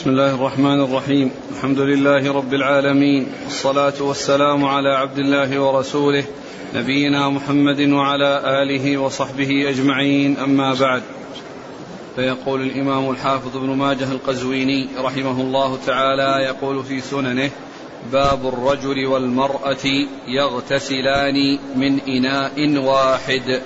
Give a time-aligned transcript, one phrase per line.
[0.00, 1.30] بسم الله الرحمن الرحيم.
[1.56, 3.26] الحمد لله رب العالمين.
[3.44, 6.24] والصلاة والسلام على عبد الله ورسوله
[6.74, 10.36] نبينا محمد وعلى آله وصحبه أجمعين.
[10.36, 11.02] أما بعد.
[12.16, 17.50] فيقول الإمام الحافظ ابن ماجه القزويني رحمه الله تعالى يقول في سننه
[18.12, 19.86] باب الرجل والمرأة
[20.28, 23.62] يغتسلان من إناء واحد.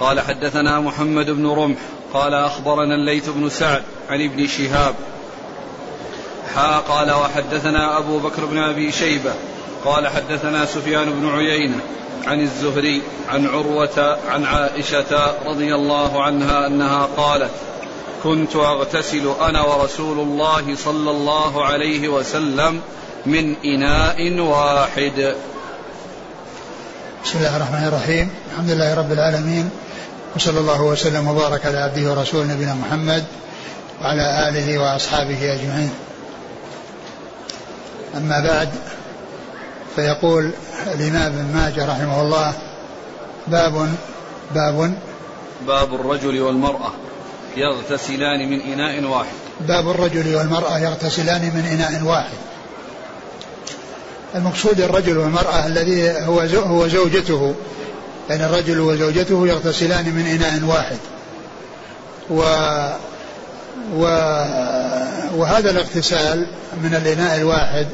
[0.00, 1.78] قال حدثنا محمد بن رمح
[2.14, 4.94] قال أخبرنا الليث بن سعد عن ابن شهاب
[6.54, 9.34] حا قال وحدثنا أبو بكر بن أبي شيبة
[9.84, 11.80] قال حدثنا سفيان بن عيينة
[12.26, 17.50] عن الزهري عن عروة عن عائشة رضي الله عنها أنها قالت
[18.22, 22.80] كنت أغتسل أنا ورسول الله صلى الله عليه وسلم
[23.26, 25.34] من إناء واحد.
[27.24, 28.30] بسم الله الرحمن الرحيم.
[28.52, 29.70] الحمد لله رب العالمين.
[30.36, 33.24] وصلى الله وسلم وبارك على عبده ورسوله نبينا محمد
[34.02, 35.90] وعلى آله وأصحابه أجمعين.
[38.16, 38.68] أما بعد
[39.96, 40.50] فيقول
[40.94, 42.52] الإمام ابن ماجه رحمه الله
[43.46, 43.94] باب
[44.54, 44.94] باب
[45.66, 46.92] باب الرجل والمرأة
[47.56, 49.32] يغتسلان من إناء واحد.
[49.60, 52.38] باب الرجل والمرأة يغتسلان من إناء واحد.
[54.34, 57.54] المقصود الرجل والمرأة الذي هو هو زوجته
[58.30, 60.98] يعني الرجل وزوجته يغتسلان من إناء واحد.
[62.30, 62.42] و
[65.36, 66.46] وهذا الاغتسال
[66.82, 67.86] من الإناء الواحد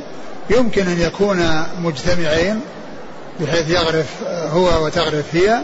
[0.51, 2.61] يمكن أن يكون مجتمعين
[3.41, 4.07] بحيث يغرف
[4.53, 5.61] هو وتغرف هي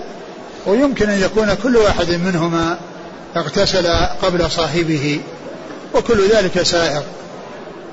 [0.67, 2.79] ويمكن أن يكون كل واحد منهما
[3.37, 3.87] اغتسل
[4.23, 5.21] قبل صاحبه
[5.95, 7.03] وكل ذلك سائغ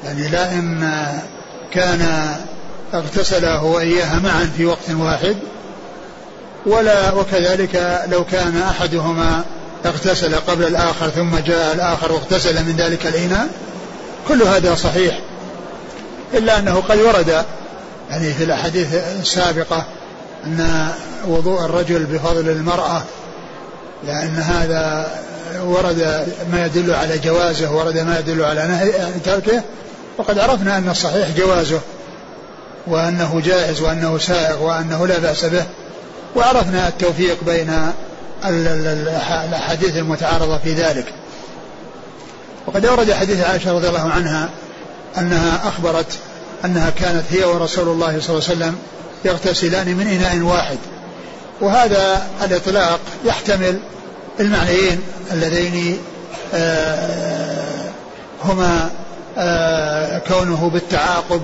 [0.04, 0.90] يعني لا إن
[1.72, 2.36] كان
[2.94, 5.38] اغتسل هو إياها معا في وقت واحد
[6.66, 9.44] ولا وكذلك لو كان أحدهما
[9.86, 13.48] اغتسل قبل الآخر ثم جاء الآخر واغتسل من ذلك الإناء
[14.28, 15.22] كل هذا صحيح.
[16.34, 17.46] إلا أنه قد ورد
[18.10, 19.86] يعني في الأحاديث السابقة
[20.46, 20.88] أن
[21.28, 23.04] وضوء الرجل بفضل المرأة
[24.08, 25.12] لأن هذا
[25.64, 28.92] ورد ما يدل على جوازه ورد ما يدل على
[29.26, 29.62] تركه
[30.18, 31.80] وقد عرفنا أن الصحيح جوازه
[32.88, 35.66] وأنه جائز وأنه سائغ وأنه لا بأس به
[36.36, 37.92] وعرفنا التوفيق بين
[38.46, 41.14] الأحاديث المتعارضة في ذلك.
[42.68, 44.50] وقد أورد حديث عائشة رضي الله عنها
[45.18, 46.20] أنها أخبرت
[46.66, 48.76] أنها كانت هي ورسول الله صلى الله عليه وسلم
[49.26, 50.78] يغتسلان من إناء واحد.
[51.62, 53.80] وهذا الإطلاق يحتمل
[54.40, 55.02] المعنيين
[55.32, 55.98] اللذين
[56.54, 57.90] آه،
[58.44, 58.90] هما
[59.38, 61.42] آه، كونه بالتعاقب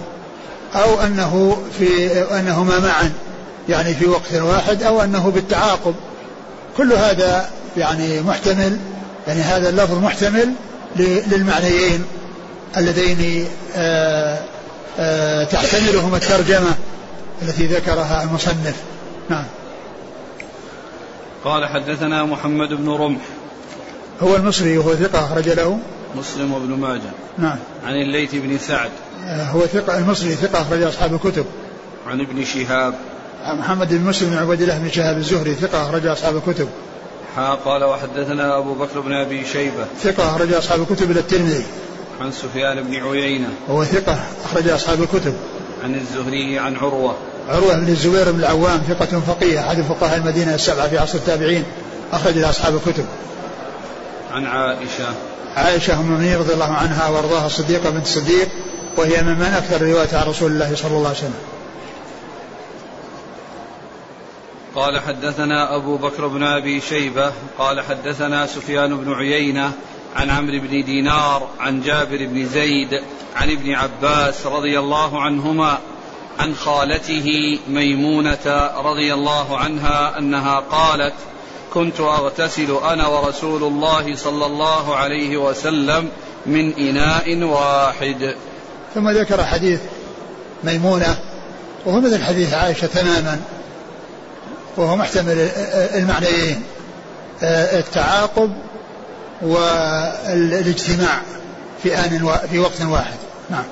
[0.75, 3.11] أو أنه في أنهما معا
[3.69, 5.95] يعني في وقت واحد أو أنه بالتعاقب.
[6.77, 8.77] كل هذا يعني محتمل
[9.27, 10.53] يعني هذا اللفظ محتمل
[11.31, 12.05] للمعنيين
[12.77, 14.39] اللذين آه،
[14.99, 16.75] آه، تحتملهما الترجمة
[17.41, 18.75] التي ذكرها المصنف.
[19.29, 19.45] نعم.
[21.43, 23.21] قال حدثنا محمد بن رمح.
[24.21, 25.79] هو المصري وهو ثقة أخرج له.
[26.15, 27.11] مسلم وابن ماجه.
[27.37, 27.57] نعم.
[27.85, 28.91] عن الليث بن سعد.
[29.25, 31.45] آه، هو ثقة المصري ثقة أخرج أصحاب الكتب.
[32.07, 32.93] عن ابن شهاب.
[33.53, 36.67] محمد بن مسلم بن عبد الله بن شهاب الزهري ثقة أخرج أصحاب الكتب.
[37.65, 39.85] قال وحدثنا أبو بكر بن أبي شيبة.
[40.03, 41.63] ثقة أخرج أصحاب الكتب إلى الترمذي.
[42.21, 43.49] عن سفيان بن عيينة.
[43.67, 45.33] وهو ثقة أخرج أصحاب الكتب.
[45.83, 47.15] عن الزهري عن عروة.
[47.49, 51.63] عروة بن الزبير بن العوام ثقة فقيه أحد فقهاء المدينة السبعة في عصر التابعين
[52.13, 53.05] أخرج أصحاب الكتب.
[54.31, 55.13] عن عائشة.
[55.55, 58.47] عائشة أم المؤمنين رضي الله عنها وأرضاها الصديقة بنت الصديق
[58.97, 61.33] وهي من من أكثر رواية عن رسول الله صلى الله عليه وسلم.
[64.77, 69.71] قال حدثنا أبو بكر بن أبي شيبة قال حدثنا سفيان بن عيينة
[70.15, 73.01] عن عمرو بن دينار عن جابر بن زيد
[73.35, 75.77] عن ابن عباس رضي الله عنهما
[76.39, 81.13] عن خالته ميمونة رضي الله عنها أنها قالت
[81.73, 86.09] كنت أغتسل أنا ورسول الله صلى الله عليه وسلم
[86.45, 88.35] من إناء واحد.
[88.95, 89.81] ثم ذكر حديث
[90.63, 91.17] ميمونة
[91.85, 93.56] وهو مثل حديث عائشة تماما.
[94.77, 95.49] وهو محتمل
[95.95, 96.63] المعنيين.
[97.43, 98.51] التعاقب
[99.41, 101.21] والاجتماع
[101.83, 103.17] في آن في وقت واحد.
[103.49, 103.63] نعم.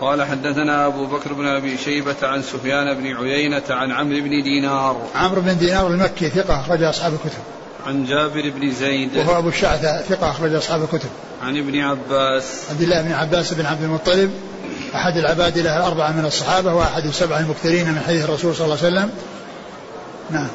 [0.00, 4.96] قال حدثنا أبو بكر بن أبي شيبة عن سفيان بن عيينة عن عمرو بن دينار.
[5.14, 7.42] عمرو بن دينار المكي ثقة أخرج أصحاب الكتب.
[7.86, 9.16] عن جابر بن زيد.
[9.16, 11.08] وهو أبو الشعثة ثقة أخرج أصحاب الكتب.
[11.42, 12.44] عن ابن عباس.
[12.70, 14.30] عبد الله بن عباس بن عبد المطلب
[14.94, 18.88] أحد العباد له الأربعة من الصحابة وأحد السبعة المكثرين من حديث الرسول صلى الله عليه
[18.88, 19.10] وسلم.
[20.30, 20.48] نعم.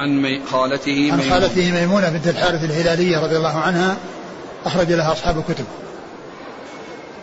[0.00, 3.96] عن مي خالته عن خالته ميمونة بنت الحارث الهلالية رضي الله عنها
[4.66, 5.64] أخرج لها أصحاب الكتب.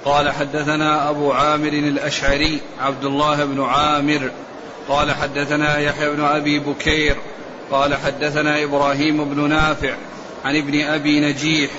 [0.06, 4.32] قال حدثنا أبو عامر الأشعري عبد الله بن عامر.
[4.90, 7.16] قال حدثنا يحيى بن أبي بكير.
[7.72, 9.96] قال حدثنا إبراهيم بن نافع
[10.46, 11.72] عن ابن أبي نجيح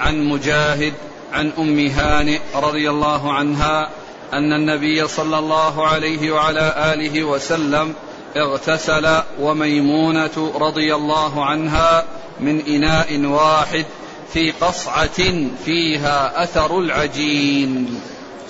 [0.00, 0.92] عن مجاهد
[1.32, 3.90] عن أم هانئ رضي الله عنها
[4.32, 7.94] أن النبي صلى الله عليه وعلى آله وسلم
[8.36, 12.04] اغتسل وميمونة رضي الله عنها
[12.40, 13.84] من إناء واحد
[14.32, 18.00] في قصعة فيها أثر العجين.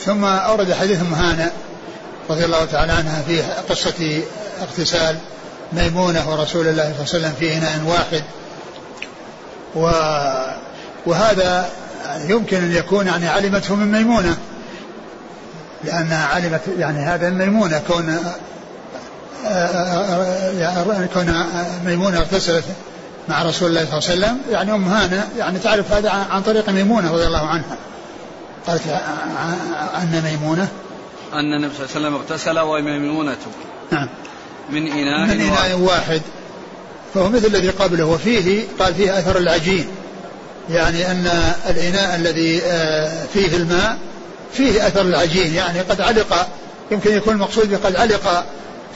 [0.05, 1.53] ثم أورد حديث مهانة
[2.31, 4.23] رضي الله تعالى عنها في قصة
[4.63, 5.19] اغتسال
[5.73, 8.25] ميمونة ورسول الله صلى الله عليه وسلم في إناء واحد.
[9.75, 9.91] و
[11.07, 11.71] وهذا
[12.29, 14.37] يمكن أن يكون يعني علمته من ميمونة
[15.85, 18.19] لأنها علمت يعني هذا من ميمونة كون
[21.15, 21.47] كون
[21.85, 22.65] ميمونة اغتسلت
[23.29, 26.71] مع رسول الله صلى الله عليه وسلم؟ يعني أم هانة يعني تعرف هذا عن طريق
[26.71, 27.77] ميمونة رضي الله عنها.
[28.67, 28.83] قالت
[29.97, 30.69] أن ميمونة؟
[31.33, 33.37] أن النبي صلى الله عليه وسلم اغتسل وميمونة.
[33.91, 34.09] نعم.
[34.71, 36.23] من إناء من إناء واحد.
[37.15, 38.05] فهو مثل الذي قبله.
[38.05, 39.87] وفيه قال فيه أثر العجين.
[40.71, 41.31] يعني أن
[41.71, 43.99] الإناء الذي آه، فيه الماء
[44.53, 45.55] فيه أثر العجين.
[45.55, 46.49] يعني قد علق
[46.91, 48.45] يمكن يكون المقصود قد علق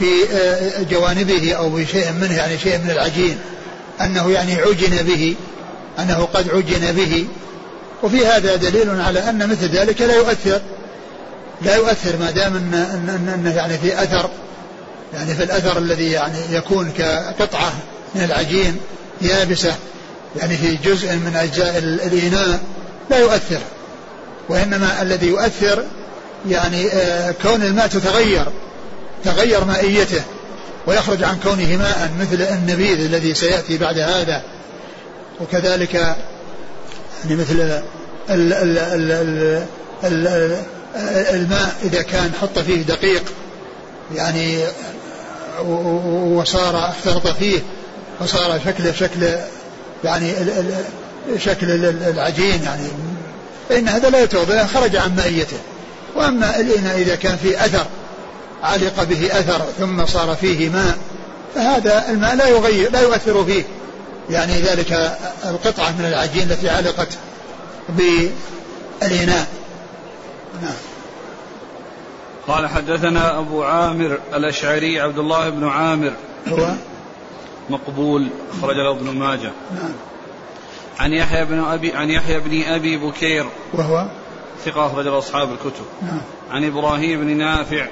[0.00, 3.38] في آه، جوانبه أو بشيء منه يعني شيء من العجين
[4.00, 5.34] أنه يعني عجن به
[5.98, 7.26] أنه قد عجن به.
[8.02, 10.60] وفي هذا دليل على أن مثل ذلك لا يؤثر
[11.62, 14.30] لا يؤثر ما دام أن, أن, أن يعني في أثر
[15.14, 17.72] يعني في الأثر الذي يعني يكون كقطعة
[18.14, 18.76] من العجين
[19.22, 19.74] يابسة
[20.36, 22.60] يعني في جزء من أجزاء الإناء
[23.10, 23.60] لا يؤثر.
[24.48, 25.84] وإنما الذي يؤثر
[26.48, 28.46] يعني آه، كون الماء تتغير.
[29.24, 30.22] تغير مائيته
[30.86, 34.42] ويخرج عن كونه ماء مثل النبيذ الذي سيأتي بعد هذا.
[35.40, 37.82] وكذلك يعني مثل ال
[38.30, 39.66] ال ال ال
[40.04, 40.56] ال
[41.34, 43.22] الماء إذا كان حط فيه دقيق
[44.14, 44.58] يعني
[45.64, 47.60] وصار اختلط فيه
[48.20, 49.36] وصار شكله شكل
[50.04, 50.32] يعني
[51.38, 52.88] شكل العجين يعني.
[53.68, 55.56] فإن هذا لا يتوضأ خرج عن مائيته.
[56.16, 57.86] وأما الإناء إذا كان فيه أثر
[58.62, 60.98] علق به أثر ثم صار فيه ماء
[61.54, 63.64] فهذا الماء لا يغير لا يؤثر فيه.
[64.30, 67.18] يعني ذلك القطعة من العجين التي علقت
[67.88, 69.46] بالإناء.
[70.62, 70.74] نعم.
[72.48, 76.12] قال حدثنا أبو عامر الأشعري عبد الله بن عامر.
[76.48, 76.68] هو؟
[77.70, 78.28] مقبول
[78.58, 79.52] أخرج له ابن ماجه.
[79.74, 79.92] نعم.
[80.98, 83.46] عن يحيى بن أبي عن يحيى بن أبي بكير.
[83.72, 84.06] وهو؟
[84.64, 85.84] ثقة أخرج له أصحاب الكتب.
[86.02, 86.20] نعم.
[86.50, 87.86] عن إبراهيم بن نافع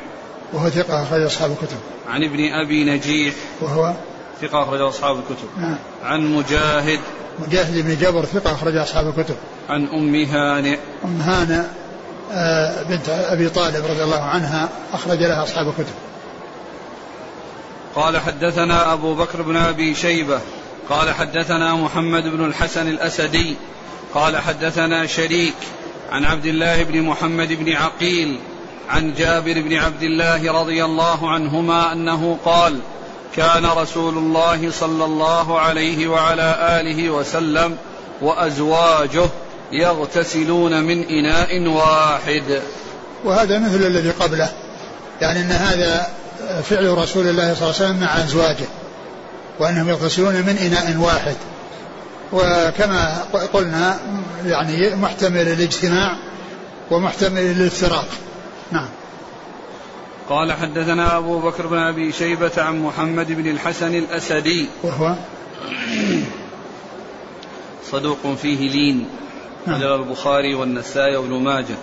[0.52, 1.78] وهو ثقة أخرج أصحاب الكتب.
[2.08, 3.34] عن ابن أبي نجيح.
[3.60, 3.94] وهو
[4.40, 5.48] ثقة أخرج أصحاب الكتب.
[5.60, 5.76] نعم.
[6.04, 7.00] عن مجاهد.
[7.38, 9.36] مجاهد بن جبر ثقة أخرج أصحاب الكتب.
[9.68, 10.78] عن أم هانئ.
[11.04, 11.62] أم هانئ
[12.32, 15.94] آه، بنت أبي طالب رضي الله عنها أخرج لها أصحاب الكتب.
[17.94, 20.40] قال حدثنا أبو بكر بن أبي شيبة.
[20.90, 23.56] قال حدثنا محمد بن الحسن الأسدي.
[24.14, 25.54] قال حدثنا شريك
[26.10, 28.38] عن عبد الله بن محمد بن عقيل.
[28.88, 32.80] عن جابر بن عبد الله رضي الله عنهما أنه قال
[33.36, 37.76] كان رسول الله صلى الله عليه وعلى آله وسلم
[38.20, 39.26] وأزواجه
[39.72, 42.62] يغتسلون من إناء واحد.
[43.24, 44.48] وهذا مثل الذي قبله
[45.20, 46.06] يعني أن هذا
[46.62, 48.66] فعل رسول الله صلى الله عليه وسلم مع أزواجه
[49.58, 51.36] وأنهم يغتسلون من إناء واحد.
[52.32, 53.98] وكما قلنا
[54.46, 56.16] يعني محتمل الاجتماع
[56.90, 58.06] ومحتمل الافتراق
[58.72, 58.88] نعم.
[60.28, 64.68] قال حدثنا أبو بكر بن أبي شيبة عن محمد بن الحسن الأسدي.
[64.82, 65.14] وهو
[67.90, 69.08] صدوق فيه لين.
[69.66, 69.82] نعم.
[69.82, 71.76] البخاري والنسائي وابن ماجه.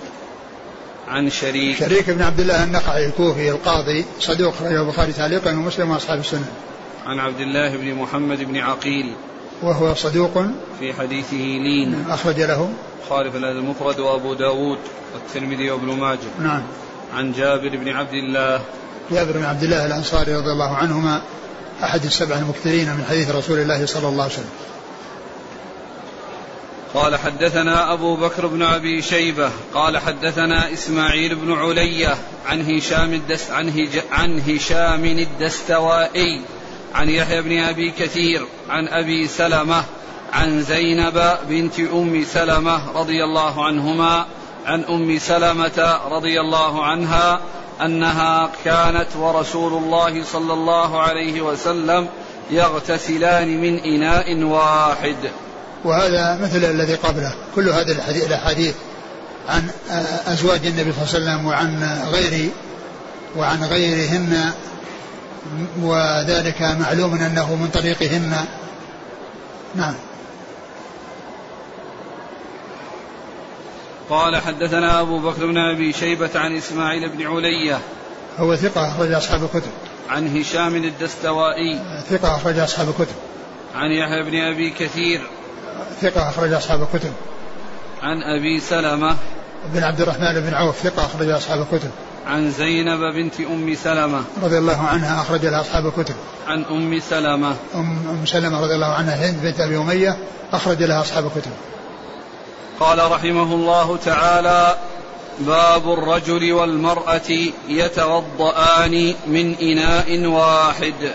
[1.08, 1.77] عن شريك.
[1.77, 6.51] شريك بن عبد الله النخعي الكوفي القاضي صدوق البخاري تعليقا ومسلم وأصحاب السنة.
[7.06, 9.13] عن عبد الله بن محمد بن عقيل.
[9.66, 10.46] وهو صدوق
[10.80, 12.06] في حديثه لين.
[12.10, 12.70] أخرج له.
[13.10, 14.78] خالف المفرد وأبو داود
[15.14, 16.20] والترمذي وابن ماجه.
[16.40, 16.64] نعم.
[17.16, 18.62] عن جابر بن عبد الله.
[19.12, 21.22] جابر بن عبد الله الأنصاري رضي الله عنهما
[21.84, 24.50] أحد السبع المكثرين من حديث رسول الله صلى الله عليه وسلم.
[26.94, 33.52] قال حدثنا أبو بكر بن أبي شيبة قال حدثنا إسماعيل بن علية عن هشام الدست
[33.52, 36.42] عن, هج عن هشام الدستوائي.
[36.96, 39.84] عن يحيى بن أبي كثير عن أبي سلمة
[40.34, 44.25] عن زينب بنت أم سلمة رضي الله عنهما
[44.66, 47.42] عن أم سلمة رضي الله عنها
[47.82, 52.08] أنها كانت ورسول الله صلى الله عليه وسلم
[52.52, 55.16] يغتسلان من إناء واحد.
[55.86, 57.34] وهذا مثل الذي قبله.
[57.56, 58.75] كل هذه الأحاديث
[59.50, 59.70] عن
[60.28, 62.50] أزواج النبي صلى الله عليه وسلم وعن غير
[63.38, 64.52] وعن غيرهن
[65.82, 68.46] وذلك معلوم أنه من طريقهن.
[69.75, 69.96] نعم.
[74.10, 77.80] قال حدثنا أبو بكر بن أبي شيبة عن إسماعيل بن علية.
[78.38, 79.72] هو ثقة أخرج أصحاب الكتب.
[80.10, 81.80] عن هشام الدستوائي.
[82.10, 83.16] ثقة أخرج أصحاب الكتب.
[83.75, 85.22] عن يحيى بن أبي كثير.
[86.02, 87.14] ثقة أخرج أصحاب الكتب.
[88.02, 89.16] عن أبي سلمة.
[89.74, 91.92] بن عبد الرحمن بن عوف ثقة أخرج أصحاب الكتب.
[92.27, 94.24] عن زينب بنت أم سلمة.
[94.44, 96.15] رضي الله عنها أخرج لها أصحاب الكتب.
[96.48, 97.55] عن أم سلمة.
[97.75, 100.17] أم, أم سلمة رضي الله عنها هند بنت أبي أمية
[100.53, 101.51] أخرج لها أصحاب الكتب.
[102.79, 104.77] قال رحمه الله تعالى
[105.39, 107.32] باب الرجل والمرأة
[107.67, 111.12] يتوضأان من إناء واحد.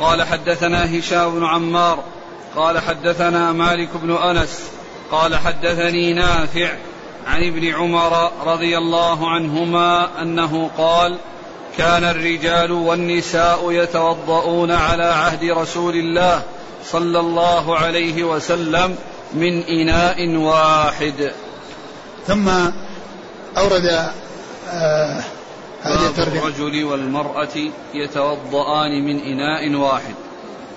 [0.00, 2.04] قال حدثنا هشام بن عمار
[2.56, 4.60] قال حدثنا مالك بن أنس
[5.10, 6.70] قال حدثني نافع
[7.26, 11.18] عن ابن عمر رضي الله عنهما أنه قال
[11.78, 16.42] كان الرجال والنساء يتوضؤون على عهد رسول الله
[16.86, 18.96] صلى الله عليه وسلم
[19.34, 21.32] من إناء واحد.
[22.26, 22.48] ثم
[23.58, 24.10] أورد
[24.72, 25.22] آه
[25.82, 27.56] هذه الرجل والمرأة
[27.94, 30.14] يتوضؤان من إناء واحد.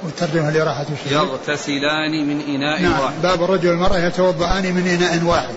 [0.04, 3.22] والترجمه اللي راحت يغتسلان من إناء نعم واحد.
[3.22, 5.56] باب الرجل والمرأة يتوضؤان من إناء واحد.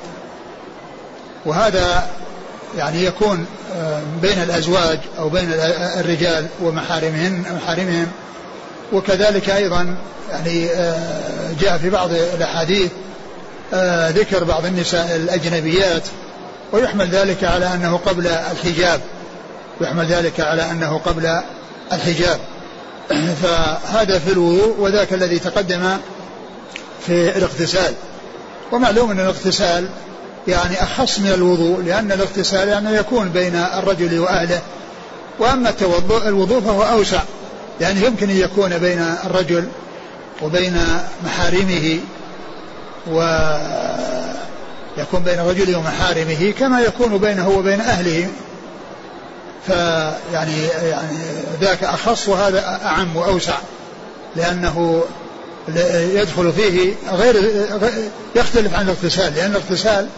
[1.46, 2.08] وهذا
[2.76, 5.52] يعني يكون آه، بين الأزواج أو بين
[5.98, 8.06] الرجال ومحارمهن محارمهم.
[8.92, 9.96] وكذلك أيضا
[10.30, 12.90] يعني آه، جاء في بعض الأحاديث
[13.74, 16.02] آه، ذكر بعض النساء الأجنبيات
[16.72, 19.00] ويحمل ذلك على أنه قبل الحجاب.
[19.80, 21.40] يحمل ذلك على أنه قبل
[21.92, 22.38] الحجاب.
[23.42, 25.96] فهذا في الوضوء وذاك الذي تقدم
[27.06, 27.94] في الاغتسال.
[28.72, 29.88] ومعلوم أن الاغتسال
[30.48, 34.60] يعني أخص من الوضوء لأن الاغتسال يعني يكون بين الرجل وأهله.
[35.38, 37.20] وأما التوضؤ الوضوء فهو أوسع
[37.80, 39.68] يعني يمكن أن يكون بين الرجل
[40.42, 40.76] وبين
[41.24, 41.98] محارمه
[43.06, 43.32] ويكون
[45.22, 48.28] بين الرجل ومحارمه كما يكون بينه وبين أهله.
[49.66, 51.18] فيعني يعني
[51.60, 53.54] ذاك أخص وهذا أعم وأوسع
[54.36, 55.04] لأنه
[56.14, 57.52] يدخل فيه غير
[58.36, 60.08] يختلف عن الاغتسال لأن الاغتسال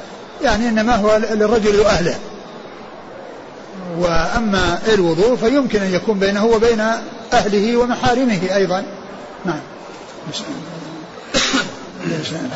[0.44, 2.18] يعني إنما هو للرجل وأهله.
[3.98, 6.80] وأما الوضوء فيمكن أن يكون بينه وبين
[7.32, 8.84] أهله ومحارمه أيضا.
[9.44, 9.60] نعم.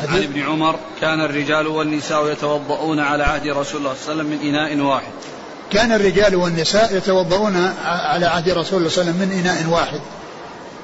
[0.07, 4.25] عن ابن عمر كان الرجال والنساء يتوضؤون على عهد رسول الله صلى الله عليه وسلم
[4.25, 5.11] من إناء واحد.
[5.71, 9.99] كان الرجال والنساء يتوضؤون على عهد رسول الله صلى الله عليه وسلم من إناء واحد.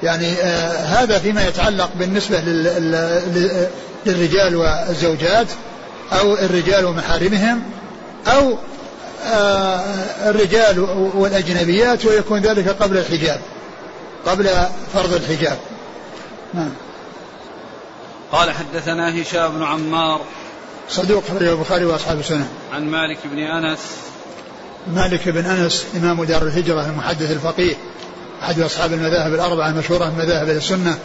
[0.02, 2.40] يعني آه هذا فيما يتعلق بالنسبة
[4.06, 5.46] للرجال والزوجات.
[6.12, 7.62] أو الرجال ومحارمهم
[8.26, 8.58] أو
[9.24, 9.80] آه،
[10.30, 10.80] الرجال
[11.14, 13.40] والأجنبيات ويكون ذلك قبل الحجاب
[14.26, 14.50] قبل
[14.94, 15.58] فرض الحجاب.
[16.54, 16.70] نعم.
[18.32, 20.20] قال حدثنا هشام بن عمار.
[20.88, 22.48] صدوق خرج البخاري وأصحاب السنة.
[22.72, 23.78] عن مالك بن أنس.
[24.94, 27.74] مالك بن أنس إمام دار الهجرة المحدث الفقيه
[28.42, 30.98] أحد أصحاب المذاهب الأربعة المشهورة من مذاهب السنة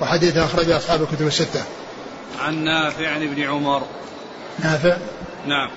[0.00, 1.62] وحديثه اخرج أصحاب الكتب الستة.
[2.40, 3.82] عن نافع عن ابن عمر.
[4.58, 4.96] نافع؟
[5.46, 5.70] نعم.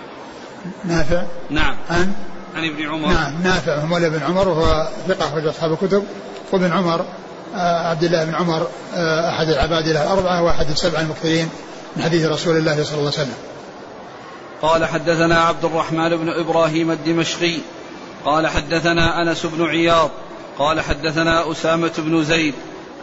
[0.86, 1.76] نافع؟ نعم.
[1.90, 2.14] عن
[2.56, 3.08] عن ابن عمر.
[3.08, 3.76] نعم نافع.
[3.76, 6.04] هو مولى بن عمر وهو ثقة أخرج أصحاب الكتب.
[6.52, 7.06] وابن عمر
[7.56, 11.50] آه عبد الله بن عمر آه أحد العباد له الأربعة وأحد السبعة المكثرين
[11.96, 13.38] من حديث رسول الله صلى الله عليه وسلم.
[14.62, 17.58] قال حدثنا عبد الرحمن بن إبراهيم الدمشقي.
[18.26, 20.10] قال حدثنا أنس بن عياض.
[20.60, 22.54] قال حدثنا أسامة بن زيد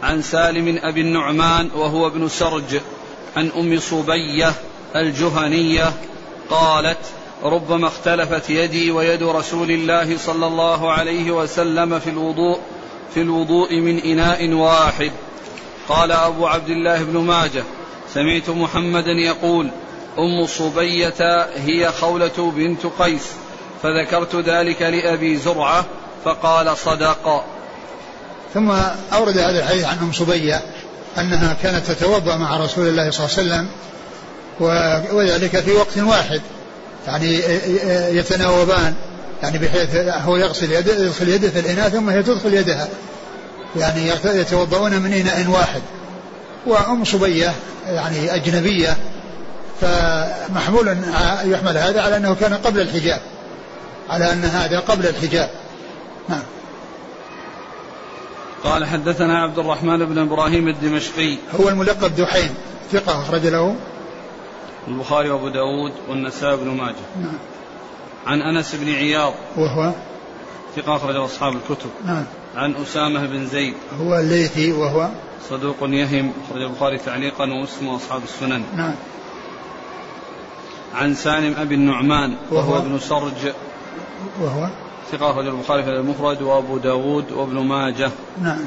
[0.03, 2.81] عن سالم أبي النعمان وهو ابن سرج
[3.37, 4.53] عن أم صبية
[4.95, 5.93] الجهنية
[6.49, 6.97] قالت
[7.43, 12.59] ربما اختلفت يدي ويد رسول الله صلى الله عليه وسلم في الوضوء
[13.13, 15.11] في الوضوء من إناء واحد.
[15.89, 17.63] قال أبو عبد الله بن ماجه
[18.13, 19.69] سمعت محمدا يقول
[20.19, 23.27] أم صبية هي خولة بنت قيس
[23.83, 25.85] فذكرت ذلك لأبي زرعة
[26.25, 27.43] فقال صدق.
[28.53, 28.71] ثم
[29.13, 30.61] أورد هذا الحديث عن أم صبية
[31.17, 33.69] أنها كانت تتوضأ مع رسول الله صلى الله عليه وسلم
[35.11, 36.41] وذلك في وقت واحد.
[37.07, 37.41] يعني
[38.17, 38.93] يتناوبان.
[39.43, 42.87] يعني بحيث هو يغسل يده يدخل يده في الإناء ثم هي تدخل يدها.
[43.75, 45.81] يعني يتوضؤون من إناء واحد.
[46.65, 47.53] وأم صبية
[47.87, 48.97] يعني أجنبية.
[49.81, 50.97] فمحمول
[51.45, 53.21] يحمل هذا على أنه كان قبل الحجاب.
[54.09, 55.49] على أن هذا قبل الحجاب.
[56.29, 56.43] نعم.
[58.63, 61.37] قال حدثنا عبد الرحمن بن إبراهيم الدمشقي.
[61.61, 62.49] هو الملقب دحين.
[62.91, 63.75] ثقة أخرج له.
[64.87, 66.95] البخاري وأبو داود والنسائي بن ماجه.
[67.21, 67.37] نعم.
[68.27, 69.33] عن أنس بن عياض.
[69.57, 69.91] وهو؟
[70.75, 71.89] ثقة أخرجه أصحاب الكتب.
[72.05, 72.23] نعم.
[72.55, 73.73] عن أسامة بن زيد.
[74.01, 75.09] هو الليثي وهو؟
[75.49, 76.31] صدوق يهم.
[76.49, 78.63] أخرج البخاري تعليقا ومسلم وأصحاب السنن.
[78.75, 78.95] نعم.
[80.95, 83.53] عن سالم أبي النعمان وهو, وهو؟ ابن سرج.
[84.41, 84.67] وهو؟
[85.11, 88.11] ثقة أخرج البخاري في المفرد وأبو داود وابن ماجه.
[88.41, 88.59] نعم.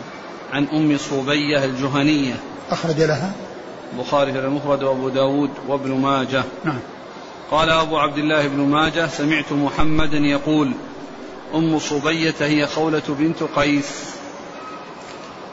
[0.52, 2.34] عن أم صوبية الجهنية.
[2.70, 3.32] أخرج لها؟
[3.92, 6.44] البخاري في المفرد وأبو داود وابن ماجه.
[6.64, 6.78] نعم.
[7.50, 10.73] قال أبو عبد الله بن ماجه سمعت محمدا يقول
[11.54, 13.90] أم صبية هي خولة بنت قيس.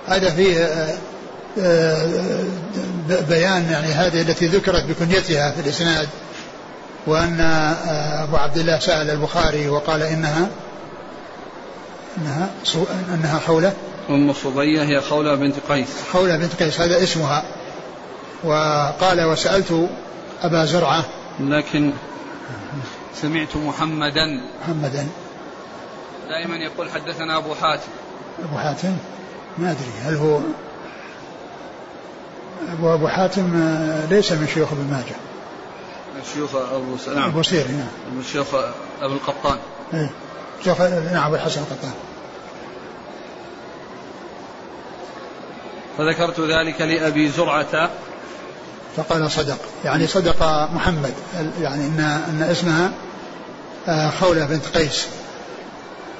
[0.07, 0.97] هذا فيه آه،
[1.59, 2.45] آه،
[3.29, 6.09] بيان يعني هذه التي ذكرت بكنيتها في الإسناد
[7.07, 10.49] وأن آه، أبو عبد الله سأل البخاري وقال إنها
[12.17, 12.49] إنها
[13.13, 13.73] أنها خولة.
[14.09, 15.87] أم صبية هي خولة بنت قيس.
[16.13, 17.43] خولة بنت قيس هذا اسمها.
[18.43, 19.89] وقال وسألت
[20.41, 21.05] أبا زرعة
[21.39, 21.93] لكن
[23.15, 24.41] سمعت محمدا.
[24.61, 25.07] محمدا.
[26.29, 27.91] دائما يقول حدثنا أبو حاتم.
[28.43, 28.97] أبو حاتم؟
[29.57, 29.91] ما أدري.
[30.03, 30.39] هل هو
[32.73, 35.15] أبو أبو حاتم آه، ليس من شيوخ ابن ماجه.
[36.25, 38.19] الشيوخ أبو سلام أبو سير نعم.
[38.19, 38.53] الشيوخ
[39.01, 39.57] أبو القطان.
[39.93, 40.09] إيه.
[40.63, 41.93] شيخ نعم أبو الحسن القطان.
[45.97, 47.89] فذكرت ذلك لأبي زرعة.
[48.97, 49.57] فقال صدق.
[49.85, 51.13] يعني صدق محمد.
[51.61, 51.99] يعني ان
[52.29, 52.91] إن اسمها
[53.87, 55.07] آه، خولة بنت قيس.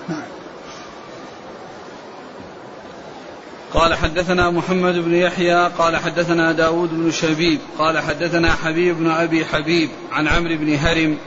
[0.09, 0.21] نعم.
[3.73, 9.45] قال حدثنا محمد بن يحيى قال حدثنا داود بن شبيب قال حدثنا حبيب بن أبي
[9.45, 11.17] حبيب عن عمرو بن هرم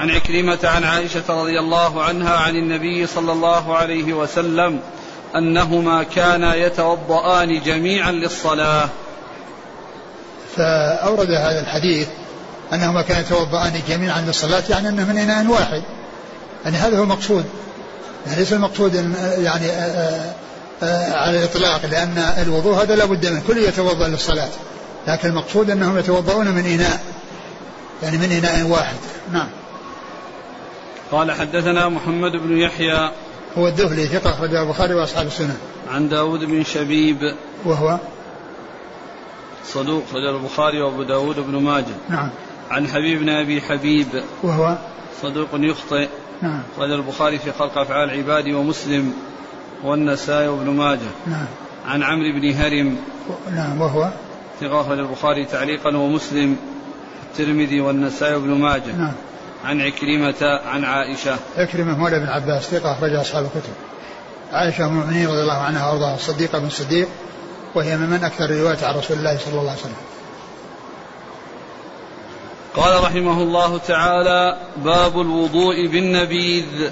[0.00, 4.80] عن عكرمة عن عائشة رضي الله عنها عن النبي صلى الله عليه وسلم
[5.36, 8.88] أنهما كانا يتوضأان جميعا للصلاة.
[10.56, 12.08] فأورد هذا الحديث
[12.72, 15.82] أنهما كانا يتوضأان جميعا للصلاة يعني أنه من إناء واحد.
[16.64, 17.44] يعني هذا هو المقصود.
[18.26, 18.94] يعني ليس المقصود
[19.38, 20.34] يعني آه، آه،
[20.82, 23.42] آه، على الإطلاق لأن الوضوء هذا لا بد منه.
[23.48, 24.48] كل يتوضأ للصلاة.
[25.08, 27.00] لكن المقصود أنهم يتوضؤون من إناء
[28.02, 28.96] يعني من إناء واحد.
[29.32, 29.48] نعم.
[31.12, 33.10] قال حدثنا محمد بن يحيى.
[33.58, 35.56] هو الدهلي ثقة أخرجه البخاري وأصحاب السنة.
[35.90, 37.18] عن داود بن شبيب.
[37.64, 37.98] وهو؟
[39.64, 41.94] صدوق خرج البخاري وأبو داود بن ماجه.
[42.08, 42.28] نعم.
[42.70, 44.06] عن حبيب بن أبي حبيب.
[44.42, 44.76] وهو؟
[45.22, 46.08] صدوق يخطئ.
[46.42, 46.62] نعم.
[46.76, 49.14] خرج البخاري في خلق أفعال العباد ومسلم
[49.84, 51.10] والنسائي وابن ماجه.
[51.26, 51.46] نعم.
[51.86, 52.96] عن عمرو بن هرم.
[53.50, 54.10] نعم وهو؟
[54.60, 56.56] ثقة أخرج البخاري تعليقا ومسلم.
[57.30, 58.96] الترمذي والنسائي وابن ماجه.
[58.96, 59.12] نعم.
[59.64, 61.36] عن عكرمة عن عائشة.
[61.56, 63.72] عكرمة مولى بن عباس ثقة أخرج أصحاب الكتب.
[64.52, 67.08] عائشة أم المؤمنين رضي الله عنها وأرضاها الصديقة بن الصديق
[67.74, 69.96] وهي ممن أكثر رواية عن رسول الله صلى الله عليه وسلم.
[72.76, 76.90] قال رحمه الله تعالى باب الوضوء بالنبيذ.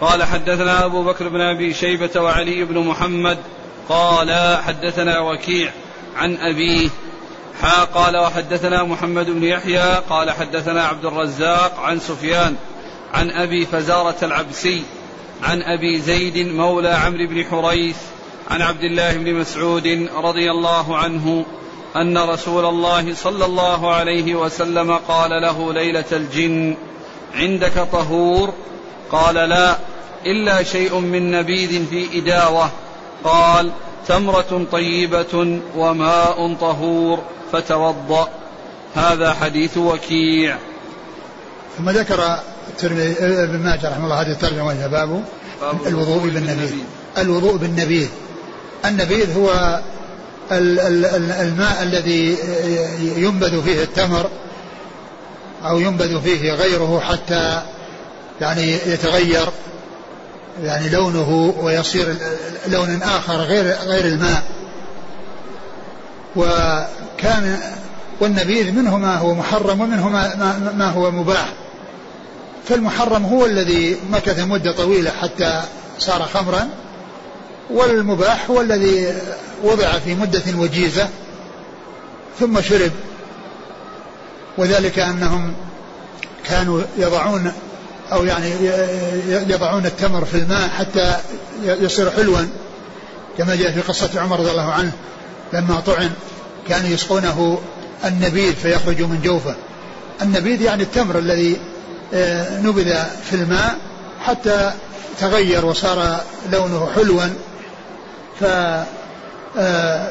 [0.00, 3.38] قال حدثنا أبو بكر بن أبي شيبة وعلي بن محمد.
[3.88, 5.70] قال حدثنا وكيع
[6.16, 6.88] عن أبيه.
[7.62, 9.94] حا قال وحدثنا محمد بن يحيى.
[10.10, 12.56] قال حدثنا عبد الرزاق عن سفيان
[13.14, 14.82] عن أبي فزارة العبسي
[15.42, 17.96] عن أبي زيد مولى عمرو بن حريث
[18.52, 21.44] عن عبد الله بن مسعود رضي الله عنه
[21.96, 26.76] أن رسول الله صلى الله عليه وسلم قال له ليلة الجن
[27.34, 28.52] عندك طهور؟
[29.12, 29.76] قال لا
[30.26, 32.70] إلا شيء من نبيذ في إداوة.
[33.24, 33.70] قال
[34.08, 37.18] تمرة طيبة وماء طهور
[37.52, 38.28] فتوضأ.
[38.94, 40.56] هذا حديث وكيع.
[41.78, 42.38] ثم ذكر
[42.68, 45.24] الترمذي ابن ماجه رحمه الله هذه الترجمة وهي باب
[45.86, 46.74] الوضوء بالنبيذ.
[47.18, 48.08] الوضوء بالنبيذ.
[48.84, 49.80] النبيذ هو
[51.40, 52.36] الماء الذي
[53.00, 54.30] ينبذ فيه التمر
[55.64, 57.62] أو ينبذ فيه غيره حتى
[58.40, 59.48] يعني يتغير
[60.62, 62.16] يعني لونه ويصير
[62.68, 64.42] لون آخر غير غير الماء.
[66.36, 67.58] وكان
[68.20, 71.48] والنبيذ منه ما هو محرم ومنه ما, ما, هو مباح.
[72.68, 75.62] فالمحرم هو الذي مكث مدة طويلة حتى
[75.98, 76.68] صار خمرا.
[77.70, 79.14] والمباح هو الذي
[79.64, 81.08] وضع في مدة وجيزة
[82.40, 82.92] ثم شرب.
[84.58, 85.54] وذلك أنهم
[86.44, 87.52] كانوا يضعون
[88.12, 88.50] أو يعني
[89.28, 91.16] يضعون التمر في الماء حتى
[91.64, 92.38] يصير حلوا
[93.38, 94.92] كما جاء في قصة عمر رضي الله عنه
[95.52, 96.10] لما طعن
[96.68, 97.58] كانوا يسقونه
[98.04, 99.54] النبيذ فيخرج من جوفه.
[100.22, 101.56] النبيذ يعني التمر الذي
[102.14, 102.94] آه، نبذ
[103.30, 103.76] في الماء
[104.20, 104.72] حتى
[105.20, 106.20] تغير وصار
[106.52, 107.22] لونه حلوا.
[108.44, 110.08] آه،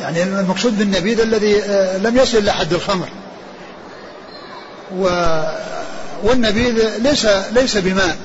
[0.00, 3.08] يعني المقصود بالنبيذ الذي آه، لم يصل إلى حد الخمر.
[4.98, 5.08] و
[6.22, 8.16] والنبيذ ليس ليس بماء.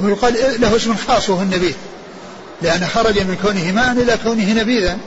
[0.00, 1.74] هو يقال له اسم خاص وهو النبيذ.
[2.62, 4.98] لأن خرج من كونه ماء إلى كونه نبيذا.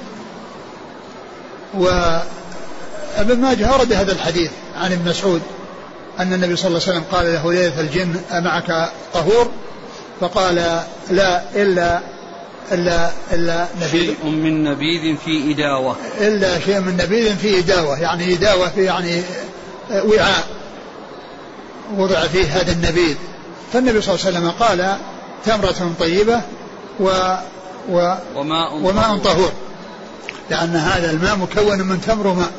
[1.73, 5.41] وابن ماجه أورد هذا الحديث عن ابن مسعود
[6.19, 9.51] أن النبي صلى الله عليه وسلم قال له ليلة الجن أمعك طهور؟
[10.21, 11.99] فقال لا إلا
[12.71, 15.95] إلا إلا نبيذ شيء من نبيذ في إداوة.
[16.19, 17.99] إلا شيء من نبيذ في إداوة.
[17.99, 19.21] يعني إداوة في يعني
[19.91, 20.47] وعاء.
[21.97, 23.15] وضع فيه هذا النبيذ.
[23.73, 24.97] فالنبي صلى الله عليه وسلم قال
[25.45, 26.41] تمرة طيبة
[26.99, 27.35] و
[27.89, 29.51] و وماء, وماء طهور.
[30.49, 32.51] لأن هذا الماء مكون من تمر وماء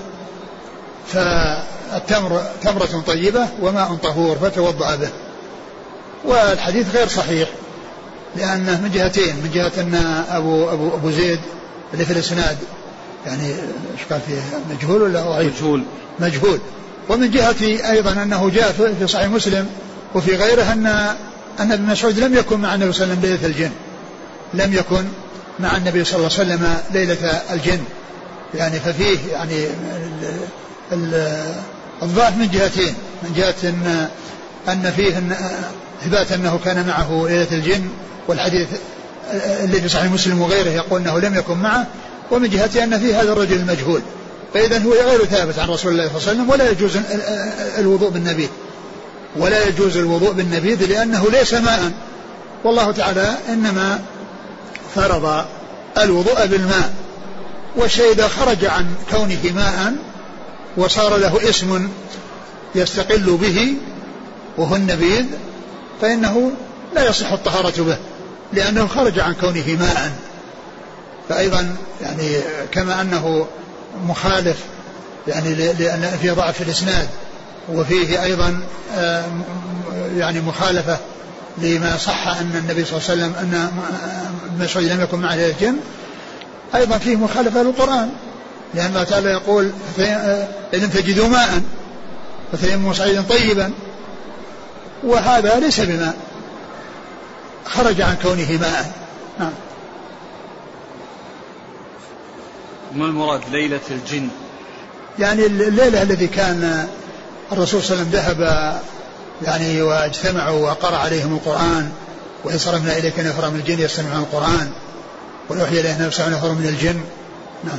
[1.06, 5.08] فالتمر تمرة طيبة وماء طهور فتوضأ به.
[6.24, 7.48] والحديث غير صحيح.
[8.38, 9.94] لأنه من جهتين من جهة أن
[10.30, 11.40] أبو أبو أبو زيد
[11.92, 12.56] اللي في الإسناد
[13.26, 14.40] يعني إيش قال فيه؟
[14.74, 15.82] مجهول ولا ضعيف؟ مجهول.
[16.20, 16.60] مجهول.
[17.08, 19.66] ومن جهة أيضا أنه جاء في صحيح مسلم
[20.14, 20.86] وفي غيره أن
[21.60, 23.70] أن ابن مسعود لم يكن مع النبي صلى الله عليه وسلم ليلة الجن.
[24.54, 25.04] لم يكن
[25.60, 27.80] مع النبي صلى الله عليه وسلم ليلة الجن.
[28.54, 29.66] يعني ففيه يعني
[32.02, 32.94] الضعف من جهتين.
[33.22, 34.08] من جهة أن
[34.68, 35.36] أن فيه أن
[36.02, 37.88] إثبات أنه كان معه ليلة الجن
[38.28, 38.68] والحديث
[39.34, 41.86] اللي في صحيح مسلم وغيره يقول أنه لم يكن معه
[42.30, 44.00] ومن جهة أن فيه هذا الرجل المجهول.
[44.54, 46.98] فإذا هو غير ثابت عن رسول الله صلى الله عليه وسلم ولا يجوز
[47.78, 48.48] الوضوء بالنبيذ
[49.36, 51.92] ولا يجوز الوضوء بالنبيذ لأنه ليس ماء.
[52.64, 54.00] والله تعالى إنما
[54.94, 55.44] فرض
[55.98, 56.92] الوضوء بالماء.
[57.76, 59.92] والشيء إذا خرج عن كونه ماء
[60.76, 61.88] وصار له اسم
[62.74, 63.74] يستقل به
[64.58, 65.24] وهو النبيذ
[66.00, 66.50] فإنه
[66.94, 67.96] لا يصح الطهارة به.
[68.52, 70.12] لأنه خرج عن كونه ماء.
[71.28, 72.40] فأيضا يعني
[72.72, 73.46] كما أنه
[74.06, 74.56] مخالف
[75.28, 77.08] يعني لأن فيه ضعف في الإسناد.
[77.72, 78.60] وفيه أيضا
[78.96, 79.24] آه،
[80.16, 80.98] يعني مخالفة
[81.58, 83.70] لما صح أن النبي صلى الله عليه وسلم أن
[84.60, 85.76] مسعود لم يكن معه الجن.
[86.74, 88.10] أيضا فيه مخالفة للقرآن.
[88.74, 91.62] لأن الله تعالى يقول آه، إن تجدوا ماء
[92.52, 93.72] فتيمموا صعيدا طيبا.
[95.04, 96.14] وهذا ليس بماء.
[97.66, 98.92] خرج عن كونه ماء.
[99.38, 99.52] نعم.
[102.94, 104.28] ما المراد ليلة الجن؟
[105.18, 106.88] يعني الليلة التي كان
[107.52, 108.80] الرسول صلى الله عليه وسلم ذهب
[109.42, 111.92] يعني واجتمعوا وقرأ عليهم القرآن
[112.44, 114.72] وإن صرفنا إليك نفرا من الجن يستمعون القرآن
[115.48, 117.00] ويوحي إليه نفسه نفر من الجن.
[117.64, 117.78] نعم.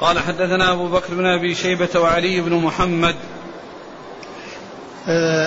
[0.00, 3.16] قال حدثنا أبو بكر بن أبي شيبة وعلي بن محمد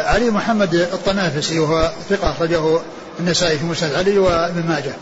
[0.06, 2.80] علي محمد الطنافسي وهو ثقة أخرجه
[3.20, 4.94] النسائي في مسند علي وابن ماجه.